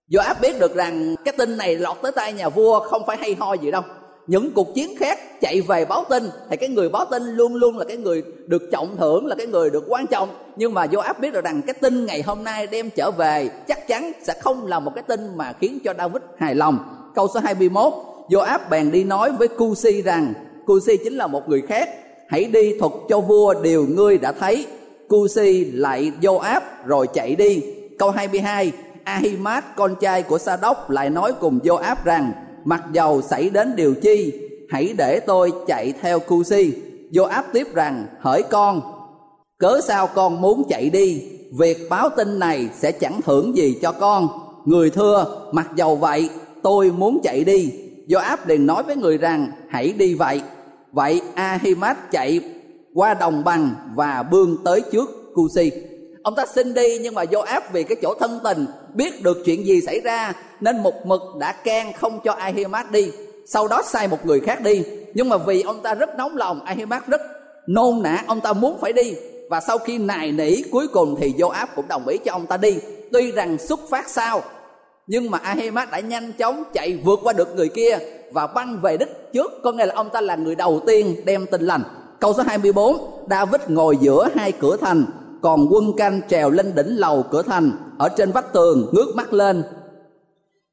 Do 0.08 0.22
áp 0.22 0.40
biết 0.40 0.60
được 0.60 0.74
rằng 0.74 1.14
cái 1.24 1.34
tin 1.38 1.56
này 1.56 1.76
lọt 1.76 1.96
tới 2.02 2.12
tay 2.12 2.32
nhà 2.32 2.48
vua 2.48 2.80
không 2.80 3.02
phải 3.06 3.16
hay 3.16 3.36
ho 3.40 3.54
gì 3.54 3.70
đâu 3.70 3.82
những 4.30 4.50
cuộc 4.50 4.74
chiến 4.74 4.96
khác 4.98 5.40
chạy 5.40 5.60
về 5.60 5.84
báo 5.84 6.04
tin 6.08 6.30
thì 6.50 6.56
cái 6.56 6.68
người 6.68 6.88
báo 6.88 7.04
tin 7.10 7.22
luôn 7.22 7.54
luôn 7.54 7.78
là 7.78 7.84
cái 7.84 7.96
người 7.96 8.22
được 8.46 8.62
trọng 8.72 8.96
thưởng, 8.96 9.26
là 9.26 9.34
cái 9.34 9.46
người 9.46 9.70
được 9.70 9.84
quan 9.88 10.06
trọng. 10.06 10.28
Nhưng 10.56 10.74
mà 10.74 10.86
Joab 10.86 11.14
biết 11.20 11.32
được 11.32 11.44
rằng 11.44 11.62
cái 11.62 11.74
tin 11.74 12.06
ngày 12.06 12.22
hôm 12.22 12.44
nay 12.44 12.66
đem 12.66 12.90
trở 12.90 13.10
về 13.10 13.48
chắc 13.68 13.88
chắn 13.88 14.12
sẽ 14.22 14.34
không 14.40 14.66
là 14.66 14.80
một 14.80 14.92
cái 14.94 15.02
tin 15.02 15.20
mà 15.36 15.52
khiến 15.60 15.78
cho 15.84 15.94
David 15.98 16.22
hài 16.38 16.54
lòng. 16.54 16.78
Câu 17.14 17.28
số 17.34 17.40
21 17.40 17.92
Joab 18.28 18.58
bèn 18.70 18.90
đi 18.90 19.04
nói 19.04 19.32
với 19.32 19.48
Cusi 19.48 20.02
rằng, 20.02 20.34
Cusi 20.66 20.96
chính 21.04 21.16
là 21.16 21.26
một 21.26 21.48
người 21.48 21.62
khác, 21.68 21.88
hãy 22.28 22.44
đi 22.44 22.78
thuật 22.78 22.92
cho 23.08 23.20
vua 23.20 23.54
điều 23.62 23.86
ngươi 23.86 24.18
đã 24.18 24.32
thấy. 24.32 24.66
Cusi 25.08 25.64
lại 25.64 26.12
Joab 26.20 26.60
rồi 26.86 27.06
chạy 27.14 27.34
đi. 27.34 27.62
Câu 27.98 28.10
22 28.10 28.72
Ahimaaz, 29.04 29.62
con 29.76 29.94
trai 30.00 30.22
của 30.22 30.38
Sa 30.38 30.56
đốc 30.62 30.90
lại 30.90 31.10
nói 31.10 31.32
cùng 31.40 31.58
Joab 31.58 31.96
rằng 32.04 32.32
mặc 32.64 32.82
dầu 32.92 33.22
xảy 33.22 33.50
đến 33.50 33.76
điều 33.76 33.94
chi, 33.94 34.32
hãy 34.68 34.94
để 34.98 35.20
tôi 35.20 35.52
chạy 35.66 35.92
theo 36.00 36.20
Cusi 36.20 36.72
vô 37.12 37.24
áp 37.24 37.44
tiếp 37.52 37.74
rằng, 37.74 38.06
hỡi 38.20 38.42
con, 38.42 38.80
cớ 39.58 39.80
sao 39.84 40.06
con 40.06 40.40
muốn 40.40 40.62
chạy 40.68 40.90
đi? 40.90 41.22
Việc 41.58 41.86
báo 41.90 42.08
tin 42.16 42.38
này 42.38 42.68
sẽ 42.74 42.92
chẳng 42.92 43.20
thưởng 43.22 43.56
gì 43.56 43.78
cho 43.82 43.92
con. 43.92 44.28
Người 44.64 44.90
thưa, 44.90 45.48
mặc 45.52 45.68
dầu 45.76 45.96
vậy, 45.96 46.28
tôi 46.62 46.90
muốn 46.90 47.20
chạy 47.22 47.44
đi. 47.44 47.72
Do 48.06 48.18
áp 48.18 48.48
liền 48.48 48.66
nói 48.66 48.82
với 48.82 48.96
người 48.96 49.18
rằng, 49.18 49.50
hãy 49.68 49.92
đi 49.92 50.14
vậy. 50.14 50.42
Vậy 50.92 51.22
ahimat 51.34 52.10
chạy 52.10 52.40
qua 52.94 53.14
đồng 53.14 53.44
bằng 53.44 53.74
và 53.94 54.22
bươn 54.30 54.56
tới 54.64 54.82
trước 54.92 55.34
cusi 55.34 55.70
ông 56.22 56.34
ta 56.34 56.46
xin 56.46 56.74
đi, 56.74 56.98
nhưng 56.98 57.14
mà 57.14 57.22
do 57.22 57.40
áp 57.40 57.72
vì 57.72 57.82
cái 57.82 57.96
chỗ 58.02 58.14
thân 58.20 58.38
tình 58.44 58.66
biết 58.94 59.22
được 59.22 59.38
chuyện 59.44 59.66
gì 59.66 59.80
xảy 59.80 60.00
ra, 60.00 60.32
nên 60.60 60.82
một 60.82 61.06
mực 61.06 61.20
đã 61.38 61.52
can 61.52 61.92
không 61.92 62.20
cho 62.24 62.32
Ahimaaz 62.32 62.84
đi. 62.90 63.10
Sau 63.46 63.68
đó 63.68 63.82
sai 63.86 64.08
một 64.08 64.26
người 64.26 64.40
khác 64.40 64.60
đi. 64.60 64.82
Nhưng 65.14 65.28
mà 65.28 65.36
vì 65.36 65.62
ông 65.62 65.82
ta 65.82 65.94
rất 65.94 66.16
nóng 66.16 66.36
lòng, 66.36 66.60
Ahimaaz 66.64 67.00
rất 67.06 67.20
nôn 67.66 68.02
nã, 68.02 68.24
ông 68.26 68.40
ta 68.40 68.52
muốn 68.52 68.78
phải 68.80 68.92
đi. 68.92 69.14
Và 69.50 69.60
sau 69.60 69.78
khi 69.78 69.98
nài 69.98 70.32
nỉ 70.32 70.62
cuối 70.70 70.88
cùng 70.88 71.16
thì 71.20 71.34
Joab 71.38 71.66
cũng 71.76 71.88
đồng 71.88 72.06
ý 72.06 72.18
cho 72.18 72.32
ông 72.32 72.46
ta 72.46 72.56
đi. 72.56 72.78
Tuy 73.12 73.32
rằng 73.32 73.58
xuất 73.58 73.80
phát 73.90 74.08
sau 74.08 74.42
nhưng 75.10 75.30
mà 75.30 75.38
Ahimaaz 75.38 75.86
đã 75.90 76.00
nhanh 76.00 76.32
chóng 76.32 76.64
chạy 76.72 76.96
vượt 77.04 77.20
qua 77.22 77.32
được 77.32 77.56
người 77.56 77.68
kia 77.68 77.98
và 78.32 78.46
băng 78.46 78.80
về 78.82 78.96
đích 78.96 79.32
trước. 79.32 79.52
Có 79.62 79.72
nghĩa 79.72 79.86
là 79.86 79.94
ông 79.94 80.10
ta 80.12 80.20
là 80.20 80.36
người 80.36 80.54
đầu 80.54 80.80
tiên 80.86 81.16
đem 81.24 81.46
tin 81.46 81.62
lành. 81.62 81.82
Câu 82.20 82.34
số 82.34 82.42
24 82.42 82.96
David 83.30 83.60
ngồi 83.68 83.96
giữa 83.96 84.28
hai 84.34 84.52
cửa 84.52 84.76
thành 84.76 85.04
còn 85.40 85.66
quân 85.70 85.92
canh 85.96 86.20
trèo 86.28 86.50
lên 86.50 86.74
đỉnh 86.74 86.96
lầu 86.96 87.24
cửa 87.30 87.42
thành, 87.42 87.72
ở 87.98 88.08
trên 88.08 88.32
vách 88.32 88.52
tường, 88.52 88.90
ngước 88.92 89.16
mắt 89.16 89.32
lên. 89.32 89.62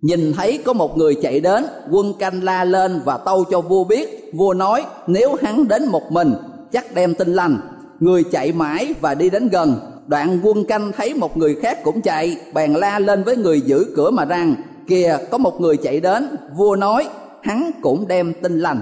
Nhìn 0.02 0.34
thấy 0.34 0.60
có 0.66 0.74
một 0.74 0.98
người 0.98 1.16
chạy 1.22 1.40
đến, 1.40 1.66
quân 1.92 2.14
canh 2.20 2.44
la 2.44 2.64
lên 2.64 3.02
và 3.06 3.18
tâu 3.18 3.44
cho 3.44 3.62
vua 3.62 3.84
biết. 3.84 4.32
Vua 4.34 4.54
nói, 4.54 4.86
nếu 5.08 5.36
hắn 5.42 5.68
đến 5.68 5.86
một 5.86 6.12
mình, 6.12 6.34
chắc 6.72 6.96
đem 6.96 7.16
tin 7.16 7.34
lành. 7.34 7.58
Người 8.00 8.24
chạy 8.24 8.52
mãi 8.52 8.94
và 9.02 9.16
đi 9.16 9.30
đến 9.30 9.50
gần. 9.50 9.76
Đoạn 10.08 10.40
quân 10.44 10.66
canh 10.66 10.92
thấy 10.92 11.14
một 11.14 11.38
người 11.38 11.56
khác 11.56 11.84
cũng 11.84 12.02
chạy, 12.02 12.38
bèn 12.54 12.74
la 12.74 13.00
lên 13.00 13.24
với 13.24 13.36
người 13.36 13.62
giữ 13.62 13.86
cửa 13.96 14.10
mà 14.10 14.26
rằng, 14.26 14.56
kìa, 14.88 15.18
có 15.32 15.38
một 15.38 15.62
người 15.62 15.78
chạy 15.78 16.00
đến. 16.00 16.28
Vua 16.56 16.76
nói, 16.76 17.08
hắn 17.42 17.72
cũng 17.82 18.08
đem 18.08 18.34
tin 18.42 18.60
lành. 18.60 18.82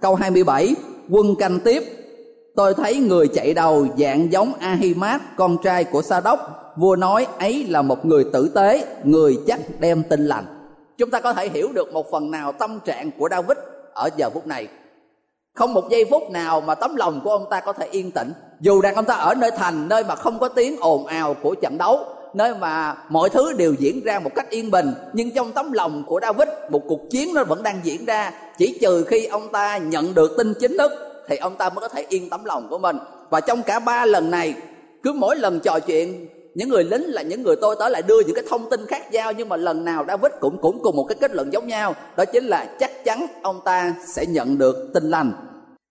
Câu 0.00 0.14
27 0.14 0.74
quân 1.10 1.34
canh 1.36 1.60
tiếp 1.60 1.95
tôi 2.56 2.74
thấy 2.74 2.96
người 2.96 3.28
chạy 3.28 3.54
đầu 3.54 3.86
dạng 3.98 4.32
giống 4.32 4.54
Ahimat 4.60 5.20
con 5.36 5.56
trai 5.64 5.84
của 5.84 6.02
Sa 6.02 6.20
đốc 6.20 6.38
vua 6.76 6.96
nói 6.96 7.26
ấy 7.38 7.66
là 7.68 7.82
một 7.82 8.06
người 8.06 8.24
tử 8.32 8.50
tế, 8.54 8.86
người 9.04 9.38
chắc 9.46 9.60
đem 9.80 10.02
tin 10.02 10.26
lành. 10.26 10.44
Chúng 10.98 11.10
ta 11.10 11.20
có 11.20 11.32
thể 11.32 11.48
hiểu 11.48 11.68
được 11.72 11.92
một 11.92 12.10
phần 12.10 12.30
nào 12.30 12.52
tâm 12.52 12.80
trạng 12.84 13.10
của 13.18 13.28
David 13.30 13.58
ở 13.94 14.08
giờ 14.16 14.30
phút 14.30 14.46
này. 14.46 14.68
Không 15.54 15.74
một 15.74 15.90
giây 15.90 16.04
phút 16.10 16.30
nào 16.30 16.60
mà 16.60 16.74
tấm 16.74 16.96
lòng 16.96 17.20
của 17.24 17.30
ông 17.30 17.46
ta 17.50 17.60
có 17.60 17.72
thể 17.72 17.86
yên 17.90 18.10
tĩnh. 18.10 18.32
Dù 18.60 18.80
rằng 18.80 18.94
ông 18.94 19.04
ta 19.04 19.14
ở 19.14 19.34
nơi 19.34 19.50
thành, 19.50 19.88
nơi 19.88 20.04
mà 20.04 20.14
không 20.14 20.38
có 20.38 20.48
tiếng 20.48 20.76
ồn 20.80 21.06
ào 21.06 21.34
của 21.42 21.54
trận 21.54 21.78
đấu, 21.78 22.00
nơi 22.34 22.54
mà 22.54 22.96
mọi 23.08 23.28
thứ 23.28 23.52
đều 23.52 23.74
diễn 23.78 24.04
ra 24.04 24.18
một 24.18 24.30
cách 24.34 24.50
yên 24.50 24.70
bình, 24.70 24.92
nhưng 25.12 25.30
trong 25.30 25.52
tấm 25.52 25.72
lòng 25.72 26.04
của 26.06 26.20
David, 26.22 26.48
một 26.70 26.82
cuộc 26.88 27.00
chiến 27.10 27.34
nó 27.34 27.44
vẫn 27.44 27.62
đang 27.62 27.80
diễn 27.82 28.04
ra, 28.04 28.32
chỉ 28.58 28.78
trừ 28.80 29.04
khi 29.04 29.26
ông 29.26 29.48
ta 29.52 29.78
nhận 29.78 30.14
được 30.14 30.34
tin 30.38 30.54
chính 30.60 30.78
thức 30.78 30.92
thì 31.28 31.36
ông 31.36 31.56
ta 31.56 31.70
mới 31.70 31.80
có 31.80 31.88
thể 31.88 32.06
yên 32.08 32.30
tấm 32.30 32.44
lòng 32.44 32.66
của 32.70 32.78
mình. 32.78 32.96
Và 33.30 33.40
trong 33.40 33.62
cả 33.62 33.78
ba 33.78 34.06
lần 34.06 34.30
này, 34.30 34.54
cứ 35.02 35.12
mỗi 35.12 35.36
lần 35.36 35.60
trò 35.60 35.78
chuyện, 35.80 36.28
những 36.54 36.68
người 36.68 36.84
lính 36.84 37.04
là 37.06 37.22
những 37.22 37.42
người 37.42 37.56
tôi 37.60 37.76
tới 37.78 37.90
lại 37.90 38.02
đưa 38.02 38.20
những 38.20 38.34
cái 38.34 38.44
thông 38.50 38.70
tin 38.70 38.86
khác 38.86 39.12
nhau, 39.12 39.32
nhưng 39.32 39.48
mà 39.48 39.56
lần 39.56 39.84
nào 39.84 40.04
David 40.08 40.32
cũng 40.40 40.58
cũng 40.62 40.82
cùng 40.82 40.96
một 40.96 41.04
cái 41.04 41.16
kết 41.20 41.34
luận 41.34 41.52
giống 41.52 41.66
nhau. 41.66 41.94
Đó 42.16 42.24
chính 42.24 42.44
là 42.44 42.66
chắc 42.80 43.04
chắn 43.04 43.26
ông 43.42 43.60
ta 43.64 43.94
sẽ 44.06 44.26
nhận 44.26 44.58
được 44.58 44.90
tin 44.94 45.10
lành. 45.10 45.32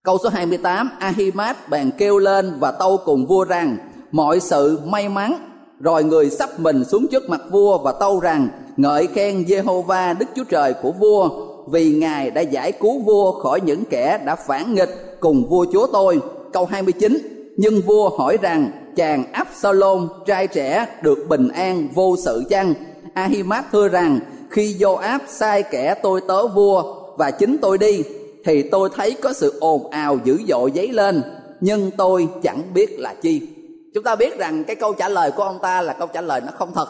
Câu 0.04 0.18
số 0.24 0.30
28 0.30 0.90
Ahimat 1.00 1.70
bèn 1.70 1.92
kêu 1.98 2.18
lên 2.18 2.54
và 2.60 2.72
tâu 2.72 2.98
cùng 3.06 3.26
vua 3.26 3.44
rằng, 3.44 3.78
mọi 4.12 4.40
sự 4.40 4.80
may 4.86 5.10
mắn. 5.10 5.36
Rồi 5.80 6.04
người 6.04 6.30
sắp 6.30 6.60
mình 6.60 6.84
xuống 6.84 7.08
trước 7.08 7.30
mặt 7.30 7.42
vua 7.52 7.78
và 7.78 7.92
tâu 7.92 8.20
rằng, 8.20 8.48
ngợi 8.78 9.08
khen 9.08 9.44
Jehovah 9.44 10.18
Đức 10.18 10.26
Chúa 10.36 10.44
Trời 10.44 10.74
của 10.74 10.92
vua 10.92 11.30
vì 11.68 11.94
Ngài 11.94 12.32
đã 12.32 12.42
giải 12.42 12.72
cứu 12.72 13.00
vua 13.00 13.32
khỏi 13.32 13.62
những 13.62 13.84
kẻ 13.90 14.20
đã 14.26 14.36
phản 14.36 14.74
nghịch 14.74 15.18
cùng 15.20 15.50
vua 15.50 15.66
chúa 15.74 15.88
tôi. 15.88 16.20
Câu 16.54 16.66
29 16.66 17.18
Nhưng 17.58 17.82
vua 17.82 18.10
hỏi 18.10 18.38
rằng, 18.42 18.72
chàng 18.96 19.24
Absalom, 19.32 20.08
trai 20.26 20.48
trẻ, 20.48 20.88
được 21.02 21.26
bình 21.30 21.48
an 21.48 21.88
vô 21.94 22.16
sự 22.26 22.44
chăng? 22.50 22.74
Ahimaaz 23.14 23.64
thưa 23.72 23.88
rằng, 23.88 24.20
khi 24.50 24.76
Joab 24.80 25.20
sai 25.28 25.64
kẻ 25.64 25.96
tôi 26.04 26.22
tớ 26.28 26.48
vua 26.48 26.84
và 27.18 27.32
chính 27.32 27.58
tôi 27.58 27.78
đi, 27.78 28.04
thì 28.46 28.70
tôi 28.70 28.90
thấy 28.96 29.16
có 29.22 29.34
sự 29.34 29.60
ồn 29.60 29.90
ào 29.90 30.18
dữ 30.24 30.38
dội 30.48 30.72
dấy 30.76 30.88
lên, 30.88 31.24
nhưng 31.62 31.92
tôi 31.98 32.28
chẳng 32.44 32.62
biết 32.74 33.00
là 33.00 33.14
chi 33.22 33.42
chúng 33.96 34.04
ta 34.04 34.16
biết 34.16 34.38
rằng 34.38 34.64
cái 34.64 34.76
câu 34.76 34.94
trả 34.94 35.10
lời 35.10 35.32
của 35.32 35.44
ông 35.44 35.60
ta 35.62 35.82
là 35.82 35.94
câu 35.94 36.08
trả 36.08 36.22
lời 36.22 36.42
nó 36.42 36.52
không 36.56 36.72
thật 36.76 36.88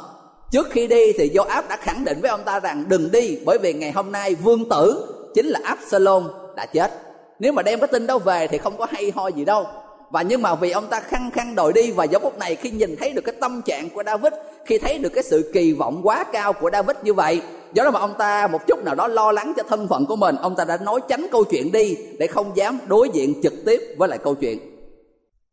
trước 0.55 0.67
khi 0.71 0.87
đi 0.87 1.13
thì 1.17 1.29
do 1.29 1.43
áp 1.43 1.69
đã 1.69 1.77
khẳng 1.77 2.05
định 2.05 2.21
với 2.21 2.31
ông 2.31 2.43
ta 2.45 2.59
rằng, 2.59 2.85
đừng 2.87 3.11
đi, 3.11 3.37
bởi 3.45 3.57
vì 3.57 3.73
ngày 3.73 3.91
hôm 3.91 4.11
nay 4.11 4.35
vương 4.35 4.69
tử, 4.69 5.05
chính 5.33 5.45
là 5.45 5.59
Absalom, 5.63 6.27
đã 6.55 6.65
chết. 6.65 6.91
Nếu 7.39 7.53
mà 7.53 7.61
đem 7.61 7.79
cái 7.79 7.87
tin 7.87 8.07
đó 8.07 8.17
về 8.17 8.47
thì 8.47 8.57
không 8.57 8.77
có 8.77 8.87
hay 8.89 9.11
ho 9.15 9.27
gì 9.27 9.45
đâu. 9.45 9.67
Và 10.11 10.21
nhưng 10.21 10.41
mà 10.41 10.55
vì 10.55 10.71
ông 10.71 10.87
ta 10.87 10.99
khăng 10.99 11.31
khăng 11.31 11.55
đòi 11.55 11.73
đi 11.73 11.91
và 11.91 12.03
giống 12.03 12.23
lúc 12.23 12.39
này 12.39 12.55
khi 12.55 12.71
nhìn 12.71 12.95
thấy 12.99 13.11
được 13.11 13.21
cái 13.25 13.35
tâm 13.39 13.61
trạng 13.61 13.89
của 13.89 14.03
David, 14.05 14.33
khi 14.65 14.77
thấy 14.77 14.97
được 14.97 15.09
cái 15.09 15.23
sự 15.23 15.51
kỳ 15.53 15.73
vọng 15.73 16.01
quá 16.03 16.23
cao 16.23 16.53
của 16.53 16.69
David 16.73 16.97
như 17.03 17.13
vậy, 17.13 17.41
do 17.73 17.83
đó 17.83 17.91
mà 17.91 17.99
ông 17.99 18.13
ta 18.17 18.47
một 18.47 18.67
chút 18.67 18.83
nào 18.83 18.95
đó 18.95 19.07
lo 19.07 19.31
lắng 19.31 19.53
cho 19.57 19.63
thân 19.63 19.87
phận 19.87 20.05
của 20.05 20.15
mình, 20.15 20.35
ông 20.35 20.55
ta 20.55 20.65
đã 20.65 20.77
nói 20.77 20.99
tránh 21.09 21.27
câu 21.31 21.43
chuyện 21.43 21.71
đi 21.71 21.97
để 22.19 22.27
không 22.27 22.57
dám 22.57 22.79
đối 22.87 23.09
diện 23.13 23.41
trực 23.43 23.53
tiếp 23.65 23.95
với 23.97 24.09
lại 24.09 24.19
câu 24.23 24.35
chuyện. 24.35 24.59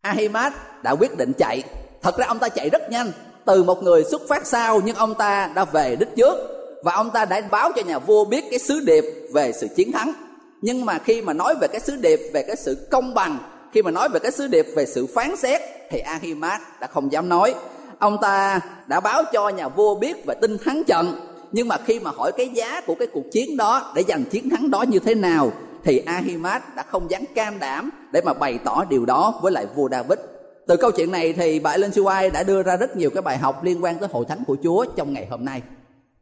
Ahimaaz 0.03 0.51
đã 0.83 0.91
quyết 0.91 1.17
định 1.17 1.33
chạy. 1.39 1.63
Thật 2.03 2.19
ra 2.19 2.27
ông 2.27 2.39
ta 2.39 2.49
chạy 2.49 2.71
rất 2.71 2.91
nhanh 2.91 3.13
từ 3.45 3.63
một 3.63 3.83
người 3.83 4.05
xuất 4.05 4.23
phát 4.29 4.47
sau, 4.47 4.81
nhưng 4.85 4.97
ông 4.97 5.15
ta 5.15 5.51
đã 5.55 5.65
về 5.65 5.97
đích 5.97 6.17
trước, 6.17 6.35
và 6.83 6.93
ông 6.93 7.11
ta 7.11 7.25
đã 7.25 7.41
báo 7.51 7.73
cho 7.77 7.83
nhà 7.83 7.99
vua 7.99 8.25
biết 8.25 8.45
cái 8.51 8.59
sứ 8.59 8.81
điệp 8.81 9.05
về 9.33 9.53
sự 9.53 9.69
chiến 9.77 9.93
thắng. 9.93 10.13
Nhưng 10.61 10.85
mà 10.85 10.99
khi 10.99 11.23
mà 11.23 11.33
nói 11.33 11.55
về 11.61 11.69
cái 11.69 11.81
sứ 11.81 11.97
điệp 11.97 12.21
về 12.35 12.43
cái 12.43 12.57
sự 12.57 12.87
công 12.91 13.15
bằng, 13.15 13.39
khi 13.73 13.83
mà 13.83 13.91
nói 13.91 14.09
về 14.09 14.21
cái 14.21 14.33
sứ 14.33 14.47
điệp 14.47 14.67
về 14.77 14.87
sự 14.87 15.07
phán 15.15 15.37
xét, 15.37 15.61
thì 15.91 16.01
Ahimaaz 16.01 16.59
đã 16.81 16.87
không 16.87 17.13
dám 17.13 17.29
nói. 17.29 17.55
Ông 17.99 18.17
ta 18.23 18.61
đã 18.87 19.01
báo 19.01 19.23
cho 19.33 19.49
nhà 19.49 19.69
vua 19.69 19.95
biết 19.95 20.27
về 20.27 20.35
tin 20.41 20.59
thắng 20.59 20.83
trận, 20.85 21.21
nhưng 21.53 21.69
mà 21.69 21.77
khi 21.87 22.01
mà 22.01 22.11
hỏi 22.17 22.33
cái 22.33 22.49
giá 22.49 22.81
của 22.81 22.95
cái 22.95 23.09
cuộc 23.13 23.25
chiến 23.33 23.57
đó 23.57 23.93
để 23.95 24.05
giành 24.09 24.25
chiến 24.25 24.51
thắng 24.51 24.71
đó 24.71 24.83
như 24.83 24.99
thế 24.99 25.15
nào, 25.15 25.53
thì 25.85 26.03
Ahimaaz 26.07 26.61
đã 26.77 26.83
không 26.91 27.11
dám 27.11 27.25
can 27.35 27.59
đảm 27.59 27.91
để 28.13 28.21
mà 28.25 28.35
bày 28.35 28.59
tỏ 28.65 28.85
điều 28.89 29.07
đó 29.07 29.35
với 29.43 29.53
lại 29.53 29.67
vua 29.75 29.89
David 29.89 30.19
từ 30.67 30.77
câu 30.77 30.91
chuyện 30.91 31.11
này 31.11 31.33
thì 31.33 31.61
bà 31.61 31.71
Ellen 31.71 31.91
White 31.91 32.33
đã 32.33 32.43
đưa 32.43 32.63
ra 32.63 32.77
rất 32.77 32.97
nhiều 32.97 33.11
cái 33.11 33.23
bài 33.23 33.39
học 33.39 33.65
liên 33.65 33.85
quan 33.85 33.99
tới 33.99 34.09
hội 34.13 34.25
thánh 34.29 34.45
của 34.47 34.57
Chúa 34.63 34.85
trong 34.97 35.13
ngày 35.13 35.27
hôm 35.31 35.45
nay. 35.45 35.63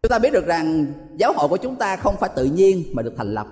Chúng 0.02 0.10
ta 0.10 0.18
biết 0.18 0.32
được 0.32 0.46
rằng 0.46 0.86
giáo 1.16 1.32
hội 1.36 1.48
của 1.48 1.56
chúng 1.56 1.76
ta 1.76 1.96
không 1.96 2.16
phải 2.20 2.30
tự 2.36 2.44
nhiên 2.44 2.84
mà 2.92 3.02
được 3.02 3.14
thành 3.16 3.34
lập. 3.34 3.46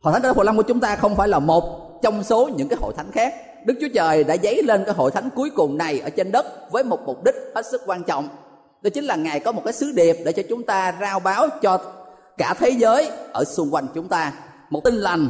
Hội 0.00 0.20
thánh 0.20 0.34
Hội 0.34 0.44
Lâm 0.44 0.56
của 0.56 0.62
chúng 0.62 0.80
ta 0.80 0.96
không 0.96 1.16
phải 1.16 1.28
là 1.28 1.38
một 1.38 1.92
trong 2.02 2.24
số 2.24 2.48
những 2.56 2.68
cái 2.68 2.78
hội 2.82 2.92
thánh 2.96 3.10
khác. 3.12 3.34
Đức 3.66 3.74
Chúa 3.80 3.88
Trời 3.94 4.24
đã 4.24 4.36
dấy 4.42 4.62
lên 4.62 4.82
cái 4.84 4.94
hội 4.94 5.10
thánh 5.10 5.28
cuối 5.34 5.50
cùng 5.50 5.78
này 5.78 6.00
ở 6.00 6.10
trên 6.10 6.32
đất 6.32 6.72
với 6.72 6.84
một 6.84 7.00
mục 7.06 7.24
đích 7.24 7.34
hết 7.54 7.66
sức 7.66 7.82
quan 7.86 8.02
trọng. 8.02 8.28
Đó 8.82 8.90
chính 8.94 9.04
là 9.04 9.16
ngài 9.16 9.40
có 9.40 9.52
một 9.52 9.62
cái 9.64 9.72
sứ 9.72 9.92
điệp 9.92 10.16
để 10.24 10.32
cho 10.32 10.42
chúng 10.48 10.62
ta 10.62 10.94
rao 11.00 11.20
báo 11.20 11.48
cho 11.62 11.78
cả 12.38 12.54
thế 12.58 12.70
giới 12.70 13.10
ở 13.32 13.44
xung 13.44 13.74
quanh 13.74 13.86
chúng 13.94 14.08
ta. 14.08 14.32
Một 14.70 14.84
tin 14.84 14.94
lành 14.94 15.28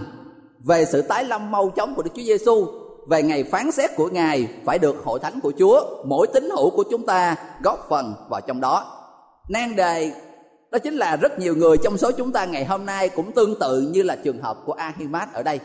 về 0.58 0.84
sự 0.84 1.02
tái 1.02 1.24
lâm 1.24 1.50
mau 1.50 1.70
chóng 1.70 1.94
của 1.94 2.02
Đức 2.02 2.10
Chúa 2.14 2.22
Giêsu 2.22 2.66
về 3.06 3.22
ngày 3.22 3.44
phán 3.44 3.72
xét 3.72 3.90
của 3.96 4.08
ngài, 4.08 4.48
phải 4.64 4.78
được 4.78 4.96
hội 5.04 5.18
thánh 5.20 5.40
của 5.40 5.52
Chúa, 5.58 6.04
mỗi 6.04 6.26
tín 6.26 6.50
hữu 6.50 6.70
của 6.70 6.84
chúng 6.90 7.06
ta 7.06 7.36
góp 7.62 7.86
phần 7.88 8.14
vào 8.28 8.40
trong 8.40 8.60
đó. 8.60 8.98
Nan 9.48 9.76
đề, 9.76 10.12
đó 10.70 10.78
chính 10.78 10.94
là 10.94 11.16
rất 11.16 11.38
nhiều 11.38 11.56
người 11.56 11.76
trong 11.84 11.98
số 11.98 12.10
chúng 12.10 12.32
ta 12.32 12.44
ngày 12.44 12.64
hôm 12.64 12.86
nay 12.86 13.08
cũng 13.08 13.32
tương 13.32 13.58
tự 13.58 13.80
như 13.80 14.02
là 14.02 14.16
trường 14.16 14.42
hợp 14.42 14.58
của 14.66 14.72
Ahimat 14.72 15.32
ở 15.32 15.42
đây. 15.42 15.60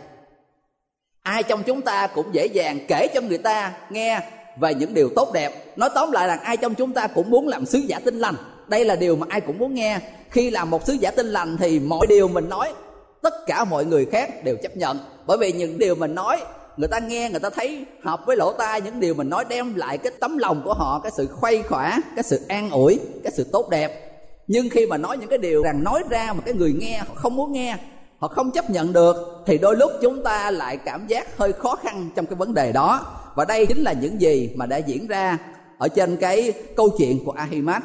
Ai 1.23 1.43
trong 1.43 1.63
chúng 1.63 1.81
ta 1.81 2.07
cũng 2.07 2.25
dễ 2.31 2.45
dàng 2.45 2.79
kể 2.87 3.07
cho 3.13 3.21
người 3.21 3.37
ta 3.37 3.73
nghe 3.89 4.19
về 4.59 4.73
những 4.73 4.93
điều 4.93 5.09
tốt 5.15 5.33
đẹp. 5.33 5.77
Nói 5.77 5.89
tóm 5.95 6.11
lại 6.11 6.27
là 6.27 6.35
ai 6.35 6.57
trong 6.57 6.75
chúng 6.75 6.93
ta 6.93 7.07
cũng 7.07 7.29
muốn 7.29 7.47
làm 7.47 7.65
sứ 7.65 7.79
giả 7.79 7.99
tinh 7.99 8.19
lành. 8.19 8.35
Đây 8.67 8.85
là 8.85 8.95
điều 8.95 9.15
mà 9.15 9.27
ai 9.29 9.41
cũng 9.41 9.57
muốn 9.57 9.73
nghe. 9.73 9.99
Khi 10.29 10.49
làm 10.49 10.69
một 10.69 10.85
sứ 10.85 10.93
giả 10.93 11.11
tinh 11.11 11.27
lành 11.27 11.57
thì 11.57 11.79
mọi 11.79 12.07
điều 12.07 12.27
mình 12.27 12.49
nói, 12.49 12.73
tất 13.21 13.33
cả 13.47 13.63
mọi 13.63 13.85
người 13.85 14.05
khác 14.05 14.43
đều 14.43 14.55
chấp 14.63 14.77
nhận. 14.77 14.99
Bởi 15.25 15.37
vì 15.37 15.51
những 15.51 15.77
điều 15.77 15.95
mình 15.95 16.15
nói 16.15 16.37
người 16.77 16.87
ta 16.87 16.99
nghe, 16.99 17.29
người 17.29 17.39
ta 17.39 17.49
thấy, 17.49 17.85
hợp 18.03 18.25
với 18.25 18.37
lỗ 18.37 18.53
tai 18.53 18.81
những 18.81 18.99
điều 18.99 19.13
mình 19.13 19.29
nói 19.29 19.45
đem 19.49 19.75
lại 19.75 19.97
cái 19.97 20.11
tấm 20.19 20.37
lòng 20.37 20.61
của 20.65 20.73
họ, 20.73 20.99
cái 21.03 21.11
sự 21.17 21.27
khuây 21.27 21.63
khỏa, 21.63 22.01
cái 22.15 22.23
sự 22.23 22.41
an 22.47 22.69
ủi, 22.69 22.99
cái 23.23 23.31
sự 23.35 23.45
tốt 23.51 23.69
đẹp. 23.69 24.03
Nhưng 24.47 24.69
khi 24.69 24.85
mà 24.85 24.97
nói 24.97 25.17
những 25.17 25.29
cái 25.29 25.37
điều 25.37 25.63
rằng 25.63 25.83
nói 25.83 26.03
ra 26.09 26.33
mà 26.33 26.41
cái 26.45 26.53
người 26.53 26.73
nghe 26.79 26.97
họ 26.97 27.15
không 27.15 27.35
muốn 27.35 27.51
nghe, 27.51 27.77
họ 28.19 28.27
không 28.27 28.51
chấp 28.51 28.69
nhận 28.69 28.93
được, 28.93 29.15
thì 29.45 29.57
đôi 29.57 29.75
lúc 29.75 29.91
chúng 30.01 30.23
ta 30.23 30.51
lại 30.51 30.77
cảm 30.77 31.07
giác 31.07 31.37
hơi 31.37 31.53
khó 31.53 31.75
khăn 31.75 32.09
trong 32.15 32.25
cái 32.25 32.35
vấn 32.35 32.53
đề 32.53 32.71
đó. 32.71 33.05
Và 33.35 33.45
đây 33.45 33.65
chính 33.65 33.83
là 33.83 33.93
những 33.93 34.21
gì 34.21 34.49
mà 34.55 34.65
đã 34.65 34.77
diễn 34.77 35.07
ra 35.07 35.37
ở 35.77 35.87
trên 35.87 36.17
cái 36.17 36.53
câu 36.75 36.89
chuyện 36.97 37.25
của 37.25 37.33
Ahimaaz. 37.33 37.81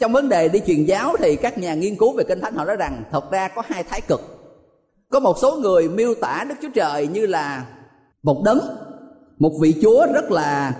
Trong 0.00 0.12
vấn 0.12 0.28
đề 0.28 0.48
đi 0.48 0.60
truyền 0.66 0.84
giáo 0.84 1.16
thì 1.18 1.36
các 1.36 1.58
nhà 1.58 1.74
nghiên 1.74 1.96
cứu 1.96 2.12
về 2.12 2.24
kinh 2.28 2.40
thánh 2.40 2.54
họ 2.54 2.64
nói 2.64 2.76
rằng, 2.76 3.02
thật 3.12 3.30
ra 3.30 3.48
có 3.48 3.62
hai 3.66 3.82
thái 3.82 4.00
cực. 4.00 4.20
Có 5.10 5.20
một 5.20 5.36
số 5.42 5.56
người 5.56 5.88
miêu 5.88 6.14
tả 6.14 6.44
đức 6.48 6.54
chúa 6.62 6.68
trời 6.74 7.06
như 7.06 7.26
là 7.26 7.64
một 8.26 8.42
đấng 8.44 8.60
một 9.38 9.52
vị 9.60 9.74
chúa 9.82 10.06
rất 10.14 10.30
là 10.30 10.74